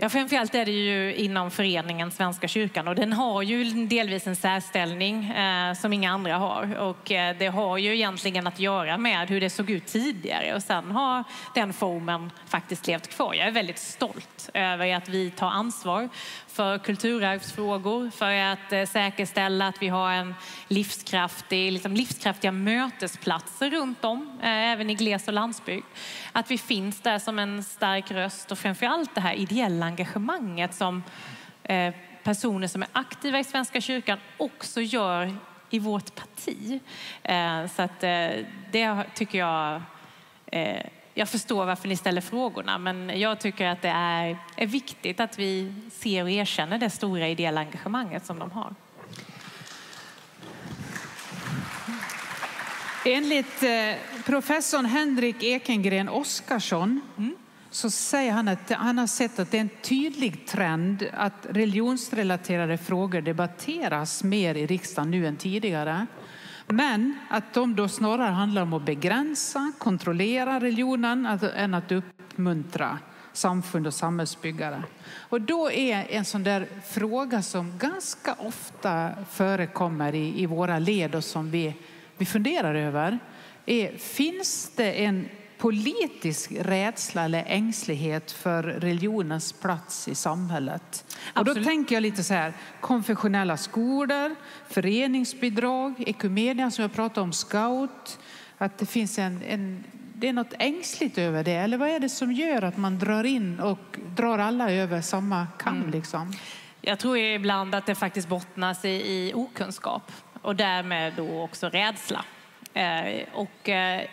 [0.00, 4.36] Ja, framförallt är det ju inom föreningen Svenska kyrkan och den har ju delvis en
[4.36, 6.78] särställning eh, som inga andra har.
[6.78, 10.62] Och eh, det har ju egentligen att göra med hur det såg ut tidigare och
[10.62, 11.24] sen har
[11.54, 13.34] den formen faktiskt levt kvar.
[13.34, 16.08] Jag är väldigt stolt över att vi tar ansvar
[16.46, 20.34] för kulturarvsfrågor, för att eh, säkerställa att vi har en
[20.68, 25.86] livskraftig, liksom livskraftiga mötesplatser runt om, eh, även i gles och landsbygd.
[26.32, 30.74] Att vi finns där som en stark röst och framför allt det här ideella engagemanget
[30.74, 31.02] som
[31.62, 35.36] eh, personer som är aktiva i Svenska kyrkan också gör
[35.70, 36.80] i vårt parti.
[37.76, 38.00] Så att
[38.70, 39.82] det tycker jag
[41.18, 45.38] jag förstår varför ni ställer frågorna, men jag tycker att det är, är viktigt att
[45.38, 48.74] vi ser och erkänner det stora ideella engagemanget som de har.
[53.04, 57.36] Enligt eh, professorn Henrik Ekengren Oskarsson mm
[57.78, 62.78] så säger han att han har sett att det är en tydlig trend att religionsrelaterade
[62.78, 66.06] frågor debatteras mer i riksdagen nu än tidigare.
[66.66, 71.26] Men att de då snarare handlar om att begränsa, kontrollera religionen
[71.56, 72.98] än att uppmuntra
[73.32, 74.82] samfund och samhällsbyggare.
[75.16, 81.14] Och då är en sån där fråga som ganska ofta förekommer i, i våra led
[81.14, 81.74] och som vi,
[82.16, 83.18] vi funderar över
[83.66, 91.16] är, finns det en politisk rädsla eller ängslighet för religionens plats i samhället.
[91.34, 94.34] Och då tänker jag lite så här, konfessionella skolor,
[94.68, 98.18] föreningsbidrag, ekumenia som jag pratade om, scout,
[98.58, 99.84] att det finns en, en
[100.14, 103.24] det är något ängsligt över det, eller vad är det som gör att man drar
[103.24, 105.76] in och drar alla över samma kam?
[105.76, 105.90] Mm.
[105.90, 106.32] Liksom?
[106.80, 112.24] Jag tror ibland att det faktiskt bottnas i, i okunskap och därmed då också rädsla.
[112.74, 114.04] Eh, och Eh,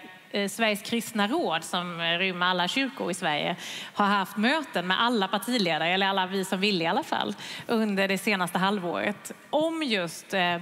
[0.49, 3.55] Sveriges kristna råd som rymmer alla kyrkor i Sverige
[3.93, 7.35] har haft möten med alla partiledare, eller alla vi som vill i alla fall,
[7.67, 10.55] under det senaste halvåret om just eh,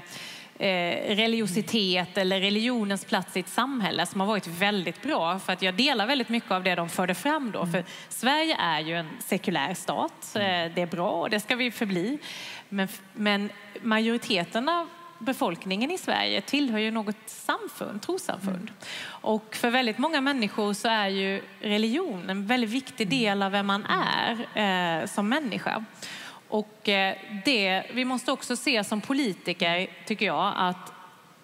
[0.57, 5.39] eh, religiositet eller religionens plats i ett samhälle som har varit väldigt bra.
[5.39, 7.65] För att jag delar väldigt mycket av det de förde fram då.
[7.65, 10.29] För Sverige är ju en sekulär stat.
[10.33, 12.19] Det är bra och det ska vi förbli.
[12.69, 13.49] Men, men
[13.81, 14.87] majoriteten av
[15.23, 18.55] befolkningen i Sverige tillhör ju något samfund, trossamfund.
[18.55, 18.73] Mm.
[19.05, 23.67] Och för väldigt många människor så är ju religion en väldigt viktig del av vem
[23.67, 24.31] man är
[25.01, 25.85] eh, som människa.
[26.47, 27.15] Och eh,
[27.45, 30.92] det, vi måste också se som politiker, tycker jag, att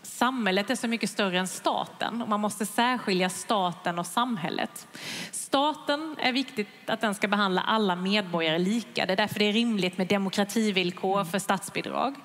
[0.09, 4.87] samhället är så mycket större än staten och man måste särskilja staten och samhället.
[5.31, 9.05] Staten är viktigt att den ska behandla alla medborgare lika.
[9.05, 12.15] Det är därför det är rimligt med demokrativillkor för statsbidrag.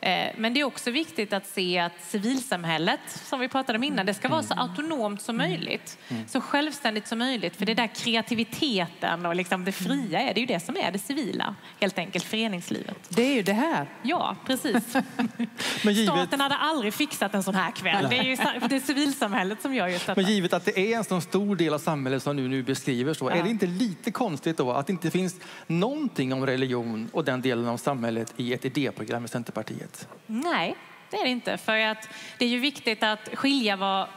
[0.00, 4.06] Eh, men det är också viktigt att se att civilsamhället, som vi pratade om innan,
[4.06, 5.98] det ska vara så autonomt som möjligt.
[6.26, 7.56] Så självständigt som möjligt.
[7.56, 10.92] För det där kreativiteten och liksom det fria är, det är ju det som är
[10.92, 13.08] det civila, helt enkelt, föreningslivet.
[13.08, 13.86] Det är ju det här.
[14.02, 14.94] Ja, precis.
[15.84, 16.14] Men givet...
[16.14, 18.06] Staten hade aldrig fixat en sån här kväll.
[18.10, 18.36] Det är ju
[18.68, 20.20] det är civilsamhället som gör just detta.
[20.20, 23.14] Men givet att det är en så stor del av samhället som du nu beskriver
[23.14, 23.34] så, ja.
[23.34, 27.42] är det inte lite konstigt då att det inte finns någonting om religion och den
[27.42, 30.08] delen av samhället i ett idéprogram i Centerpartiet?
[30.26, 30.76] Nej,
[31.10, 31.56] det är det inte.
[31.56, 32.08] För att
[32.38, 34.08] det är ju viktigt att skilja vad,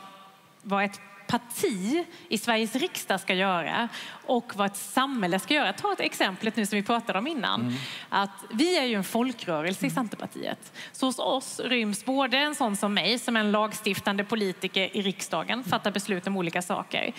[0.62, 3.90] vad ett parti i Sveriges riksdag ska göra
[4.26, 5.74] och vad ett samhälle ska göra.
[5.74, 7.62] Ta ett exemplet nu som vi pratade om innan.
[7.62, 7.74] Mm.
[8.10, 10.74] Att vi är ju en folkrörelse i Centerpartiet.
[10.92, 15.02] Så hos oss ryms både en sån som mig som är en lagstiftande politiker i
[15.02, 17.14] riksdagen, fattar beslut om olika saker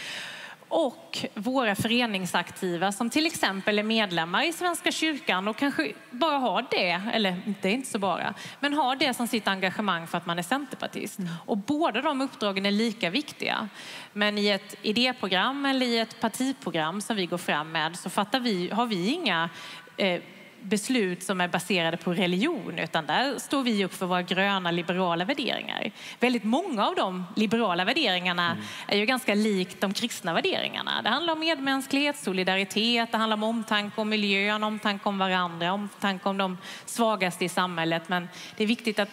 [0.74, 6.66] och våra föreningsaktiva som till exempel är medlemmar i Svenska kyrkan och kanske bara har
[6.70, 10.26] det, eller det är inte så bara, men har det som sitt engagemang för att
[10.26, 11.18] man är centerpartist.
[11.18, 11.30] Mm.
[11.46, 13.68] Och båda de uppdragen är lika viktiga.
[14.12, 18.40] Men i ett idéprogram eller i ett partiprogram som vi går fram med så fattar
[18.40, 19.50] vi, har vi inga
[19.96, 20.20] eh,
[20.64, 25.24] beslut som är baserade på religion, utan där står vi upp för våra gröna liberala
[25.24, 25.90] värderingar.
[26.20, 28.64] Väldigt många av de liberala värderingarna mm.
[28.88, 31.02] är ju ganska likt de kristna värderingarna.
[31.02, 36.28] Det handlar om medmänsklighet, solidaritet, det handlar om omtanke om miljön, omtanke om varandra, omtanke
[36.28, 38.08] om de svagaste i samhället.
[38.08, 39.08] Men det är viktigt att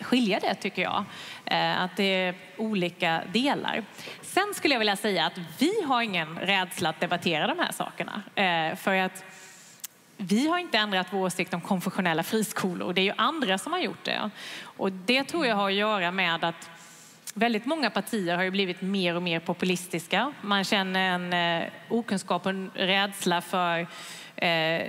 [0.00, 1.04] skilja det tycker jag.
[1.44, 3.84] Eh, att det är olika delar.
[4.22, 8.22] Sen skulle jag vilja säga att vi har ingen rädsla att debattera de här sakerna.
[8.34, 9.24] Eh, för att
[10.16, 12.92] vi har inte ändrat vår åsikt om konfessionella friskolor.
[12.92, 14.30] Det är ju andra som har gjort det.
[14.62, 16.70] Och det tror jag har att göra med att
[17.34, 20.32] väldigt många partier har ju blivit mer och mer populistiska.
[20.40, 23.86] Man känner en eh, okunskap och en rädsla för
[24.36, 24.86] eh,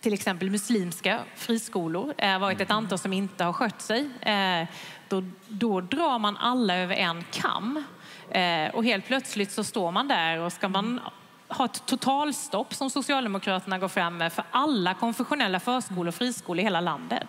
[0.00, 2.14] till exempel muslimska friskolor.
[2.16, 4.10] Det har varit ett antal som inte har skött sig.
[4.20, 4.68] Eh,
[5.08, 7.84] då, då drar man alla över en kam.
[8.30, 11.00] Eh, och helt plötsligt så står man där och ska man
[11.48, 16.62] ha ett totalstopp som Socialdemokraterna går fram med för alla konfessionella förskolor och friskolor i
[16.62, 17.26] hela landet.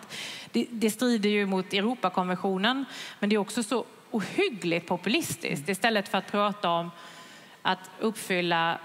[0.52, 2.84] Det, det strider ju mot Europakonventionen,
[3.18, 5.68] men det är också så ohyggligt populistiskt.
[5.68, 6.90] Istället för att prata om
[7.62, 8.78] att uppfylla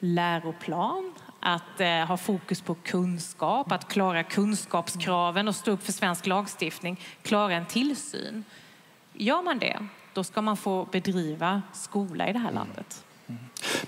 [0.00, 6.26] läroplan, att eh, ha fokus på kunskap, att klara kunskapskraven och stå upp för svensk
[6.26, 8.44] lagstiftning, klara en tillsyn.
[9.12, 9.78] Gör man det,
[10.12, 13.05] då ska man få bedriva skola i det här landet.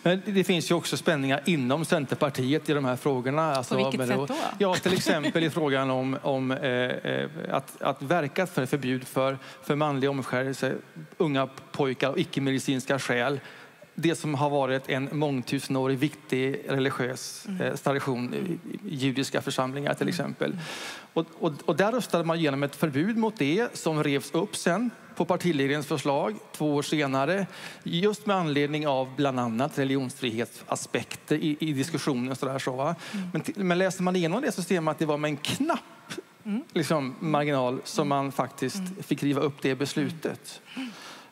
[0.02, 3.54] Men det finns ju också spänningar inom Centerpartiet i de här frågorna.
[3.54, 4.34] Alltså, På vilket sätt då?
[4.58, 9.38] Ja, till exempel i frågan om, om eh, eh, att, att verka för förbud för,
[9.62, 10.74] för manlig omskärelse,
[11.16, 13.40] unga pojkar och icke-medicinska skäl
[14.00, 17.60] det som har varit en mångtusenårig viktig religiös mm.
[17.60, 18.58] eh, tradition i
[18.94, 20.08] judiska församlingar till mm.
[20.08, 20.58] exempel.
[21.12, 24.90] Och, och, och, där röstade man igenom ett förbud mot det som revs upp sen
[25.16, 27.46] på partiledningens förslag två år senare.
[27.82, 32.36] Just med anledning av bland annat religionsfrihetsaspekter i, i diskussionen.
[32.36, 32.94] Så där, så, va?
[33.12, 33.28] Mm.
[33.32, 35.80] Men, men läser man igenom det så ser man att det var med en knapp
[36.72, 40.60] liksom, marginal som man faktiskt fick riva upp det beslutet.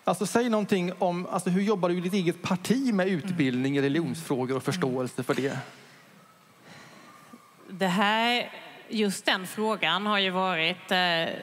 [0.09, 3.83] Alltså, säg någonting om alltså, hur jobbar du i ditt eget parti med utbildning i
[3.83, 5.59] religionsfrågor och förståelse för det?
[7.69, 8.51] Det här,
[8.89, 11.35] just den frågan har ju varit eh,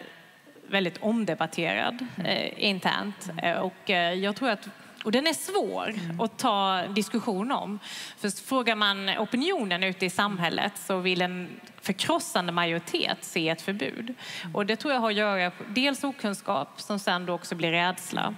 [0.68, 3.30] väldigt omdebatterad eh, internt.
[3.44, 4.70] Eh, och eh, jag tror att
[5.04, 6.20] och den är svår mm.
[6.20, 7.80] att ta diskussion om.
[8.18, 14.14] För frågar man opinionen ute i samhället så vill en förkrossande majoritet se ett förbud.
[14.54, 18.36] Och det tror jag har att göra dels okunskap som sen då också blir rädsla.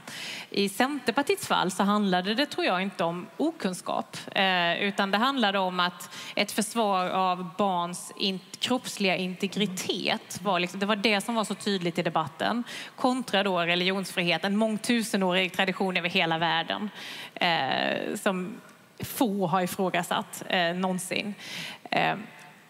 [0.50, 5.60] I Centerpartiets fall så handlade det tror jag inte om okunskap eh, utan det handlade
[5.60, 8.12] om att ett försvar av barns
[8.66, 12.64] kroppsliga integritet var liksom, det var det som var så tydligt i debatten
[12.96, 16.90] kontra då religionsfrihet, en mångtusenårig tradition över hela världen
[17.36, 18.62] eh, som
[19.00, 21.34] få har ifrågasatt eh, någonsin.
[21.92, 22.16] Eh,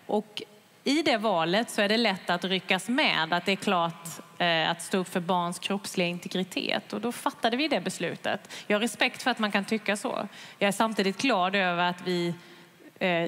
[0.06, 0.42] och
[0.84, 4.70] i det valet så är det lätt att ryckas med att det är klart eh,
[4.70, 8.64] att stå upp för barns kroppsliga integritet och då fattade vi det beslutet.
[8.68, 10.28] Jag har respekt för att man kan tycka så.
[10.60, 12.34] Jag är samtidigt glad över att vi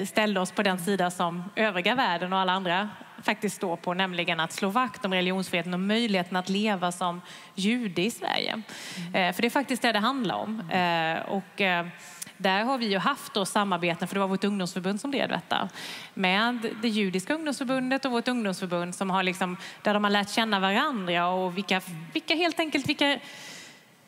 [0.05, 2.89] ställde oss på den sida som övriga världen och alla andra
[3.24, 7.22] faktiskt står på, nämligen att slå vakt om religionsfriheten och möjligheten att leva som
[7.55, 8.61] jude i Sverige.
[9.13, 9.34] Mm.
[9.34, 10.59] För det är faktiskt det det handlar om.
[11.28, 11.61] Och
[12.38, 15.70] där har vi ju haft då samarbeten, för det var vårt ungdomsförbund som drev detta,
[16.13, 20.59] med det judiska ungdomsförbundet och vårt ungdomsförbund som har liksom, där de har lärt känna
[20.59, 21.82] varandra och vilka,
[22.13, 23.20] vilka helt enkelt vilka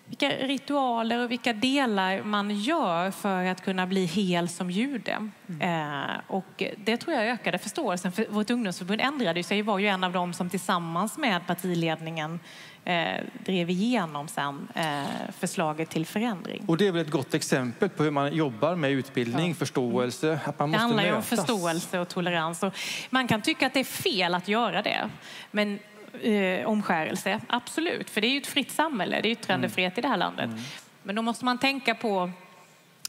[0.10, 5.30] vilka ritualer och vilka delar man gör för att kunna bli hel som jude.
[5.50, 5.62] Mm.
[5.62, 8.12] Eh, och det tror jag ökade förståelsen.
[8.12, 12.40] För vårt ungdomsförbund ändrade sig, var ju en av dem som tillsammans med partiledningen
[12.86, 15.04] eh, drev igenom sen eh,
[15.40, 16.64] förslaget till förändring.
[16.68, 19.56] Och det är väl ett gott exempel på hur man jobbar med utbildning, ja.
[19.56, 22.64] förståelse, att man måste Det handlar ju om förståelse och tolerans.
[22.64, 22.74] Och
[23.10, 25.10] man kan tycka att det är fel att göra det,
[25.52, 25.80] men
[26.22, 30.00] eh, omskärelse, absolut, för det är ju ett fritt samhälle, det är yttrandefrihet mm.
[30.00, 30.46] i det här landet.
[30.46, 30.60] Mm.
[31.04, 32.32] Men då måste man tänka på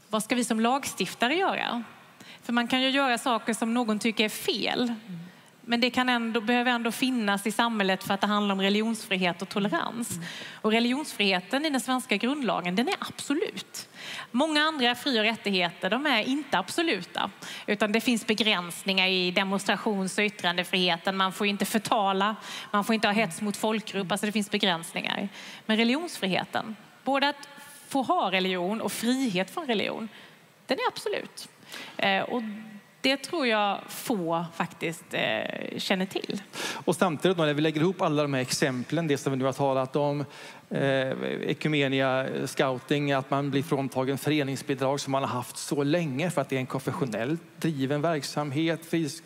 [0.09, 1.83] vad ska vi som lagstiftare göra?
[2.43, 4.81] För man kan ju göra saker som någon tycker är fel.
[4.83, 5.19] Mm.
[5.61, 9.41] Men det kan ändå, behöver ändå finnas i samhället för att det handlar om religionsfrihet
[9.41, 10.11] och tolerans.
[10.11, 10.25] Mm.
[10.53, 13.89] Och religionsfriheten i den svenska grundlagen, den är absolut.
[14.31, 17.31] Många andra fri och rättigheter, de är inte absoluta.
[17.67, 21.17] Utan det finns begränsningar i demonstrations och yttrandefriheten.
[21.17, 22.35] Man får inte förtala,
[22.71, 25.29] man får inte ha hets mot folkgrupp, alltså det finns begränsningar.
[25.65, 27.49] Men religionsfriheten, både att
[27.87, 30.09] få ha religion och frihet från religion,
[30.65, 31.49] den är absolut.
[31.97, 32.41] Eh, och
[33.01, 36.41] det tror jag få faktiskt eh, känner till.
[36.85, 39.45] Och samtidigt då, när vi lägger ihop alla de här exemplen, det som vi nu
[39.45, 40.25] har talat om,
[40.69, 41.11] eh,
[41.47, 46.49] ekumenia, scouting, att man blir fråntagen föreningsbidrag som man har haft så länge för att
[46.49, 49.23] det är en konfessionellt driven verksamhet, fris,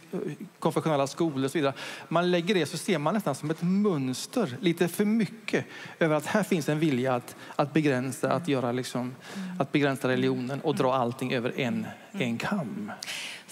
[0.59, 1.73] konfessionella skolor och så vidare.
[2.07, 5.65] Man lägger det så ser man nästan som ett mönster, lite för mycket,
[5.99, 9.15] över att här finns en vilja att, att begränsa, att, göra liksom,
[9.59, 12.91] att begränsa religionen och dra allting över en, en kam.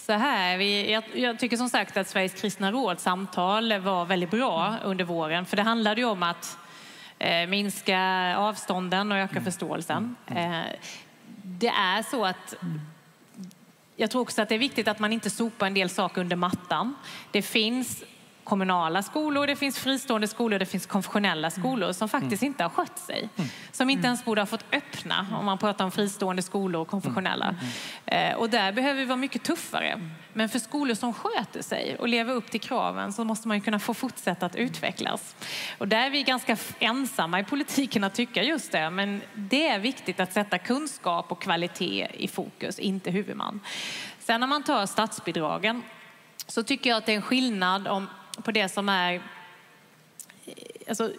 [0.06, 4.32] Så här, vi, jag, jag, tycker som sagt att Sveriges kristna råds samtal var väldigt
[4.32, 5.46] bra under våren.
[5.46, 6.58] För det handlade ju om att
[7.20, 8.00] eh, minska
[8.38, 10.16] avstånden och öka förståelsen.
[10.28, 10.62] Eh,
[11.44, 12.56] det är så att
[13.96, 16.36] jag tror också att det är viktigt att man inte sopar en del saker under
[16.36, 16.96] mattan.
[17.32, 18.04] Det finns
[18.44, 23.00] kommunala skolor, det finns fristående skolor, det finns konfessionella skolor som faktiskt inte har skött
[23.00, 23.30] sig.
[23.72, 27.56] Som inte ens borde ha fått öppna om man pratar om fristående skolor och konfessionella.
[28.06, 30.10] Eh, och där behöver vi vara mycket tuffare.
[30.34, 33.80] Men för skolor som sköter sig och lever upp till kraven så måste man kunna
[33.80, 35.36] få fortsätta att utvecklas.
[35.78, 38.90] Och där är vi ganska ensamma i politiken att tycka just det.
[38.90, 43.60] Men det är viktigt att sätta kunskap och kvalitet i fokus, inte huvudman.
[44.20, 45.82] Sen när man tar statsbidragen
[46.48, 48.08] så tycker jag att det är en skillnad om
[48.44, 49.22] på det som är...
[50.88, 51.12] Alltså,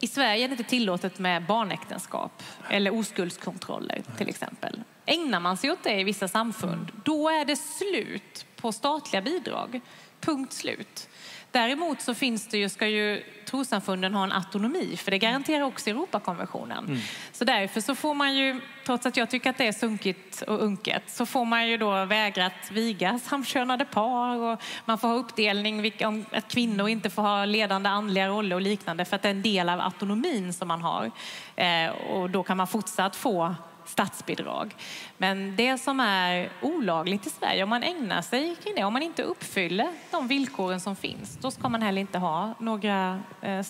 [0.00, 4.82] I Sverige är det inte tillåtet med barnäktenskap eller oskuldskontroller till exempel.
[5.06, 9.80] Ägnar man sig åt det i vissa samfund, då är det slut på statliga bidrag.
[10.20, 11.08] Punkt slut.
[11.52, 15.90] Däremot så finns det ju, ska ju trossamfunden ha en autonomi, för det garanterar också
[15.90, 16.84] Europakonventionen.
[16.84, 16.98] Mm.
[17.32, 20.62] Så därför så får man ju, trots att jag tycker att det är sunkigt och
[20.62, 25.14] unket, så får man ju då vägra att viga samkönade par och man får ha
[25.14, 29.28] uppdelning om att kvinnor inte får ha ledande andliga roller och liknande för att det
[29.28, 31.10] är en del av autonomin som man har.
[31.56, 33.54] Eh, och då kan man fortsatt få
[33.84, 34.76] statsbidrag.
[35.18, 39.02] Men det som är olagligt i Sverige, om man ägnar sig kring det, om man
[39.02, 43.62] inte uppfyller de villkoren som finns, då ska man heller inte ha några eh,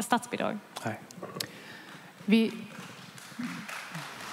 [0.00, 0.58] statsbidrag.
[0.84, 1.00] Nej.
[2.24, 2.52] Vi,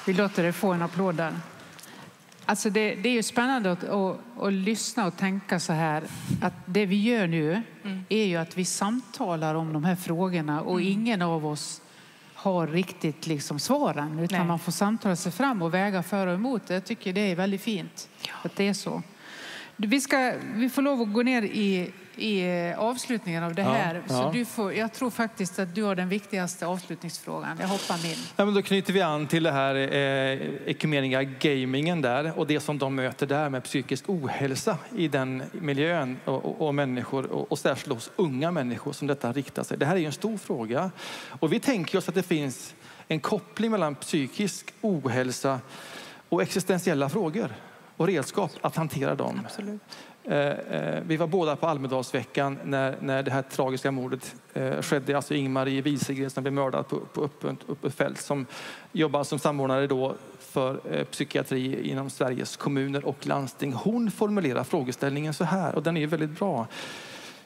[0.05, 1.33] vi låter dig få en applåd där.
[2.45, 6.03] Alltså det, det är ju spännande att, att, att, lyssna och tänka så här
[6.41, 8.05] att det vi gör nu mm.
[8.09, 10.91] är ju att vi samtalar om de här frågorna och mm.
[10.91, 11.81] ingen av oss
[12.45, 14.47] har riktigt liksom svaren utan Nej.
[14.47, 16.69] man får samtala sig fram och väga för och emot.
[16.69, 18.33] Jag tycker det är väldigt fint ja.
[18.43, 19.01] att det är så.
[19.75, 22.41] Vi, ska, vi får lov att gå ner i i
[22.71, 24.03] eh, avslutningen av det här.
[24.07, 27.57] Ja, så Du får, jag tror faktiskt att du har den viktigaste avslutningsfrågan.
[27.61, 28.17] Jag hoppar min.
[28.35, 32.59] Ja, men då knyter vi an till det här eh, ekumeniga gamingen där och det
[32.59, 37.51] som de möter där med psykisk ohälsa i den miljön och, och, och människor och,
[37.51, 39.77] och särskilt hos unga människor som detta riktar sig.
[39.77, 40.91] Det här är ju en stor fråga
[41.29, 42.75] och vi tänker oss att det finns
[43.07, 45.59] en koppling mellan psykisk ohälsa
[46.29, 47.55] och existentiella frågor
[47.97, 49.41] och redskap att hantera dem.
[49.45, 49.81] Absolut.
[50.27, 55.15] Eh, eh, vi var båda på Almedalsveckan när, när det här tragiska mordet eh, skedde.
[55.15, 58.45] Alltså Ingmarie Wieselgren som blev mördad på, på öppet fält som
[58.91, 63.73] jobbar som samordnare då för psykiatri inom Sveriges kommuner och landsting.
[63.73, 66.67] Hon formulerar frågeställningen så här och den är väldigt bra.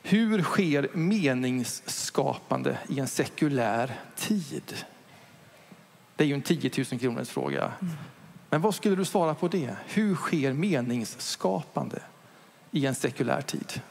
[0.04, 4.76] Hur sker meningsskapande i en sekulär tid?
[6.16, 7.72] Det är ju en 10 000 kronors fråga.
[7.82, 7.94] Mm.
[8.50, 9.76] Men vad skulle du svara på det?
[9.88, 12.00] Hur sker meningsskapande?
[12.72, 13.82] I en sekulär tid?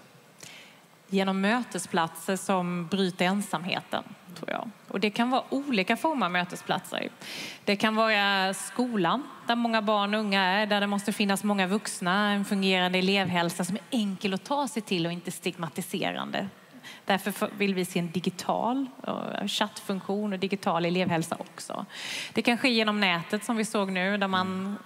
[1.11, 4.05] Genom mötesplatser som bryter ensamheten,
[4.35, 4.70] tror jag.
[4.89, 7.09] Och det kan vara olika former av mötesplatser.
[7.64, 11.66] Det kan vara skolan, där många barn och unga är, där det måste finnas många
[11.66, 16.49] vuxna, en fungerande elevhälsa som är enkel att ta sig till och inte stigmatiserande.
[17.05, 21.87] Därför vill vi se en digital eh, chattfunktion och digital elevhälsa också.
[22.33, 24.79] Det kan ske genom nätet som vi såg nu, där man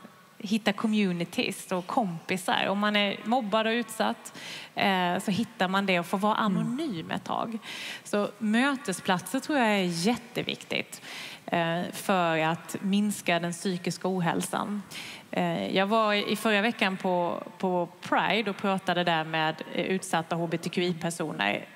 [0.42, 2.66] hitta communities och kompisar.
[2.68, 4.38] Om man är mobbad och utsatt
[4.74, 7.58] eh, så hittar man det och får vara anonym ett tag.
[8.04, 11.02] Så mötesplatser tror jag är jätteviktigt
[11.46, 14.82] eh, för att minska den psykiska ohälsan.
[15.30, 21.66] Eh, jag var i förra veckan på, på Pride och pratade där med utsatta hbtqi-personer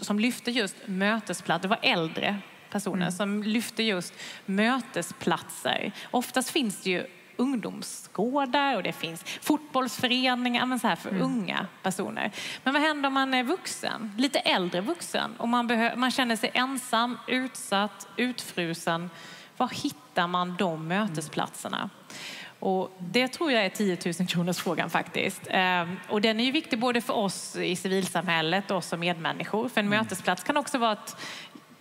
[0.00, 1.62] som lyfte just mötesplatser.
[1.62, 2.40] Det var äldre
[2.70, 3.12] personer mm.
[3.12, 4.14] som lyfte just
[4.46, 5.92] mötesplatser.
[6.10, 7.06] Oftast finns det ju
[7.36, 11.22] ungdomsgårdar och det finns fotbollsföreningar men så här för mm.
[11.22, 12.32] unga personer.
[12.64, 16.36] Men vad händer om man är vuxen, lite äldre vuxen och man, behöver, man känner
[16.36, 19.10] sig ensam, utsatt, utfrusen?
[19.56, 21.90] Var hittar man de mötesplatserna?
[22.64, 25.40] Och det tror jag är 10 000 kronors frågan faktiskt.
[25.50, 29.68] Ehm, och den är ju viktig både för oss i civilsamhället och som medmänniskor.
[29.68, 29.98] För en mm.
[29.98, 31.20] mötesplats kan också vara att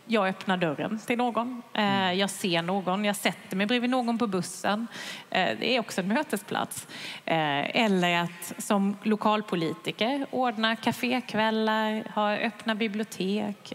[0.06, 1.62] jag öppnar dörren till någon.
[1.74, 4.88] Eh, jag ser någon, jag sätter mig bredvid någon på bussen.
[5.30, 6.88] Eh, det är också en mötesplats.
[7.26, 13.74] Eh, eller att som lokalpolitiker ordna kafékvällar, ha öppna bibliotek.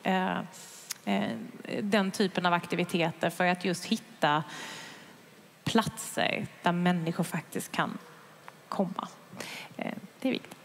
[1.83, 4.45] Den typen av aktiviteter för att just hitta
[5.65, 7.99] platser där människor faktiskt kan
[8.69, 9.09] komma.
[10.21, 10.58] Det är viktigt.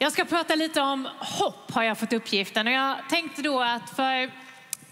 [0.00, 3.90] Jag ska prata lite om hopp har jag fått uppgiften och jag tänkte då att
[3.90, 4.30] för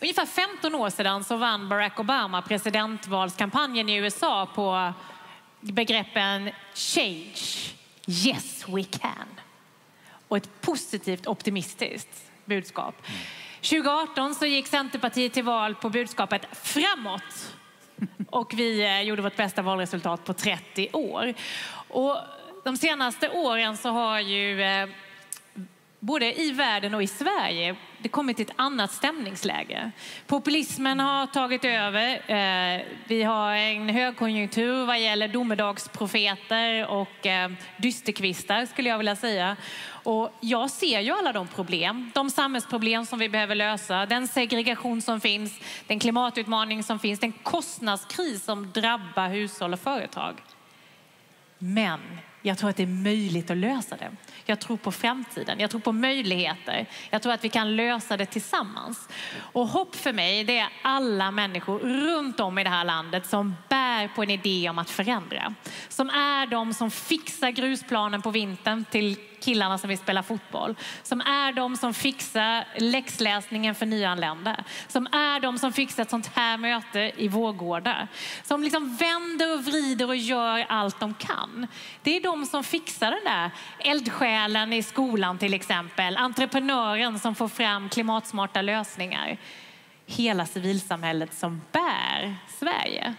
[0.00, 4.92] ungefär 15 år sedan så vann Barack Obama presidentvalskampanjen i USA på
[5.60, 7.34] begreppen change,
[8.06, 9.40] yes we can
[10.28, 12.94] och ett positivt optimistiskt budskap.
[13.60, 17.54] 2018 så gick Centerpartiet till val på budskapet framåt
[18.30, 21.34] och vi eh, gjorde vårt bästa valresultat på 30 år.
[21.88, 22.16] Och
[22.66, 24.88] de senaste åren så har ju eh,
[26.00, 29.90] både i världen och i Sverige det kommit ett annat stämningsläge.
[30.26, 32.30] Populismen har tagit över.
[32.30, 39.56] Eh, vi har en högkonjunktur vad gäller domedagsprofeter och eh, dysterkvistar skulle jag vilja säga.
[39.88, 45.02] Och jag ser ju alla de problem, de samhällsproblem som vi behöver lösa, den segregation
[45.02, 50.34] som finns, den klimatutmaning som finns, den kostnadskris som drabbar hushåll och företag.
[51.58, 52.00] Men
[52.42, 54.10] jag tror att det är möjligt att lösa det.
[54.44, 55.60] Jag tror på framtiden.
[55.60, 56.86] Jag tror på möjligheter.
[57.10, 59.08] Jag tror att vi kan lösa det tillsammans.
[59.38, 63.54] Och hopp för mig, det är alla människor runt om i det här landet som
[63.68, 65.54] bär på en idé om att förändra.
[65.88, 70.76] Som är de som fixar grusplanen på vintern till killarna som vill spela fotboll.
[71.02, 74.64] Som är de som fixar läxläsningen för nyanlända.
[74.88, 78.08] Som är de som fixar ett sånt här möte i Vårgårda.
[78.42, 81.66] Som liksom vänder och vrider och gör allt de kan.
[82.02, 86.16] Det är de som fixar den där eldsjälen i skolan till exempel.
[86.16, 89.38] Entreprenören som får fram klimatsmarta lösningar.
[90.06, 93.14] Hela civilsamhället som bär Sverige.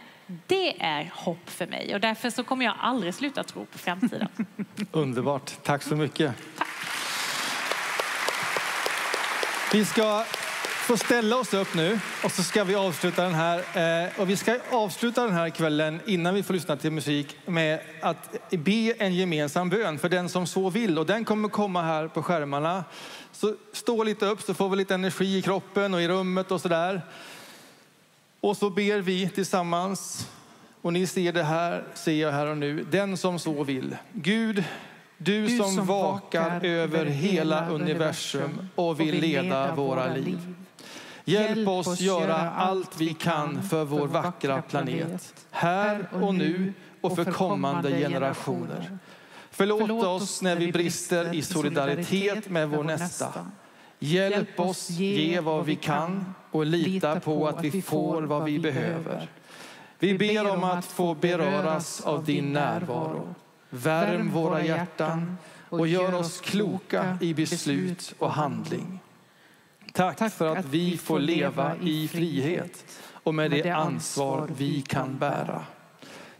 [0.47, 4.29] Det är hopp för mig och därför så kommer jag aldrig sluta tro på framtiden.
[4.91, 5.51] Underbart.
[5.63, 6.35] Tack så mycket.
[9.71, 10.23] Vi ska
[10.87, 13.57] få ställa oss upp nu och så ska vi avsluta den här.
[14.05, 17.79] Eh, och vi ska avsluta den här kvällen innan vi får lyssna till musik med
[18.01, 20.99] att be en gemensam bön för den som så vill.
[20.99, 22.83] Och den kommer komma här på skärmarna.
[23.31, 26.61] Så stå lite upp så får vi lite energi i kroppen och i rummet och
[26.61, 27.01] så där.
[28.39, 30.29] Och så ber vi tillsammans.
[30.81, 32.85] Och ni ser det här, ser jag här och nu.
[32.91, 33.95] Den som så vill.
[34.13, 34.63] Gud,
[35.17, 40.39] du, du som, som vakar över hela universum och vill leda våra liv.
[41.27, 47.31] Hjälp oss göra allt vi kan för vår vackra planet, här och nu och för
[47.31, 48.97] kommande generationer.
[49.51, 53.51] Förlåt oss när vi brister i solidaritet med vår nästa.
[53.99, 59.27] Hjälp oss ge vad vi kan och lita på att vi får vad vi behöver.
[59.99, 63.35] Vi ber om att få beröras av din närvaro.
[63.69, 65.37] Värm våra hjärtan
[65.69, 68.99] och gör oss kloka i beslut och handling.
[69.97, 75.65] Tack för att vi får leva i frihet och med det ansvar vi kan bära.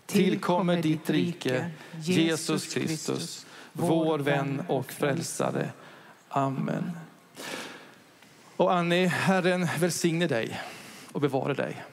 [0.05, 1.69] Tillkommer ditt rike,
[2.01, 5.69] Jesus Kristus, vår vän och frälsare.
[6.29, 6.91] Amen.
[8.55, 10.61] Och Annie, Herren välsigne dig
[11.11, 11.83] och bevara dig.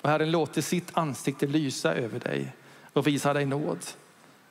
[0.00, 2.52] Och Herren låter sitt ansikte lysa över dig
[2.92, 3.78] och visa dig nåd.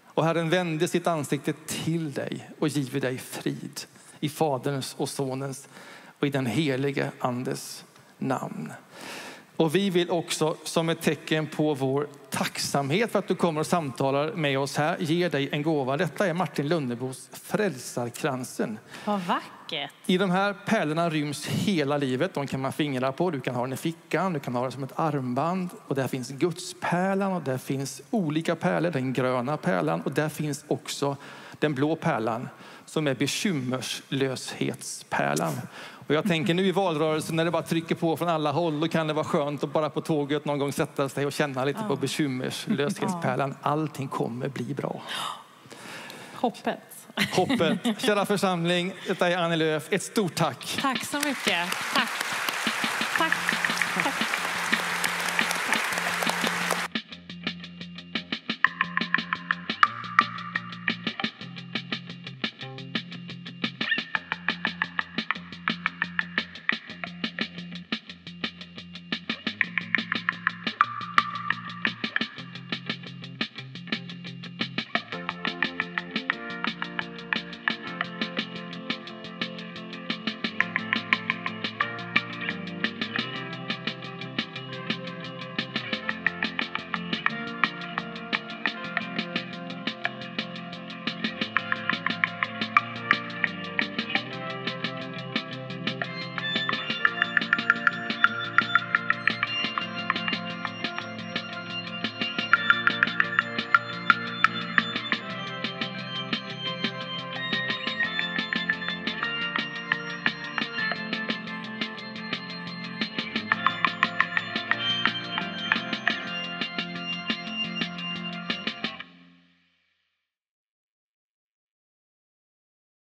[0.03, 3.81] Och Herren vände sitt ansikte till dig och giver dig frid
[4.19, 5.67] i Faderns och Sonens
[6.19, 7.83] och i den helige Andes
[8.17, 8.73] namn.
[9.59, 13.67] Och vi vill också som ett tecken på vår tacksamhet för att du kommer och
[13.67, 15.97] samtalar med oss här ge dig en gåva.
[15.97, 18.77] Detta är Martin Lönnebos Frälsarkransen.
[19.05, 19.91] Vad vackert.
[20.05, 22.33] I de här pärlorna ryms hela livet.
[22.33, 23.31] De kan man fingra på.
[23.31, 25.69] Du kan ha den i fickan, du kan ha den som ett armband.
[25.87, 28.91] Och där finns Gudspärlan och där finns olika pärlor.
[28.91, 31.17] Den gröna pärlan och där finns också
[31.59, 32.49] den blå pärlan
[32.85, 35.53] som är bekymmerslöshetspärlan.
[36.09, 38.87] Och jag tänker nu i valrörelsen när det bara trycker på från alla håll, då
[38.87, 41.79] kan det vara skönt att bara på tåget någon gång sätta sig och känna lite
[41.81, 41.87] ja.
[41.87, 43.55] på bekymmerslöshetspärlan.
[43.61, 45.01] Allting kommer bli bra.
[46.33, 46.79] Hoppet.
[47.35, 48.01] Hoppet.
[48.01, 49.87] Kära församling, detta är Annie Lööf.
[49.89, 50.77] Ett stort tack.
[50.81, 51.67] Tack så mycket.
[51.93, 52.09] Tack.
[53.17, 53.33] tack.
[54.03, 54.38] tack.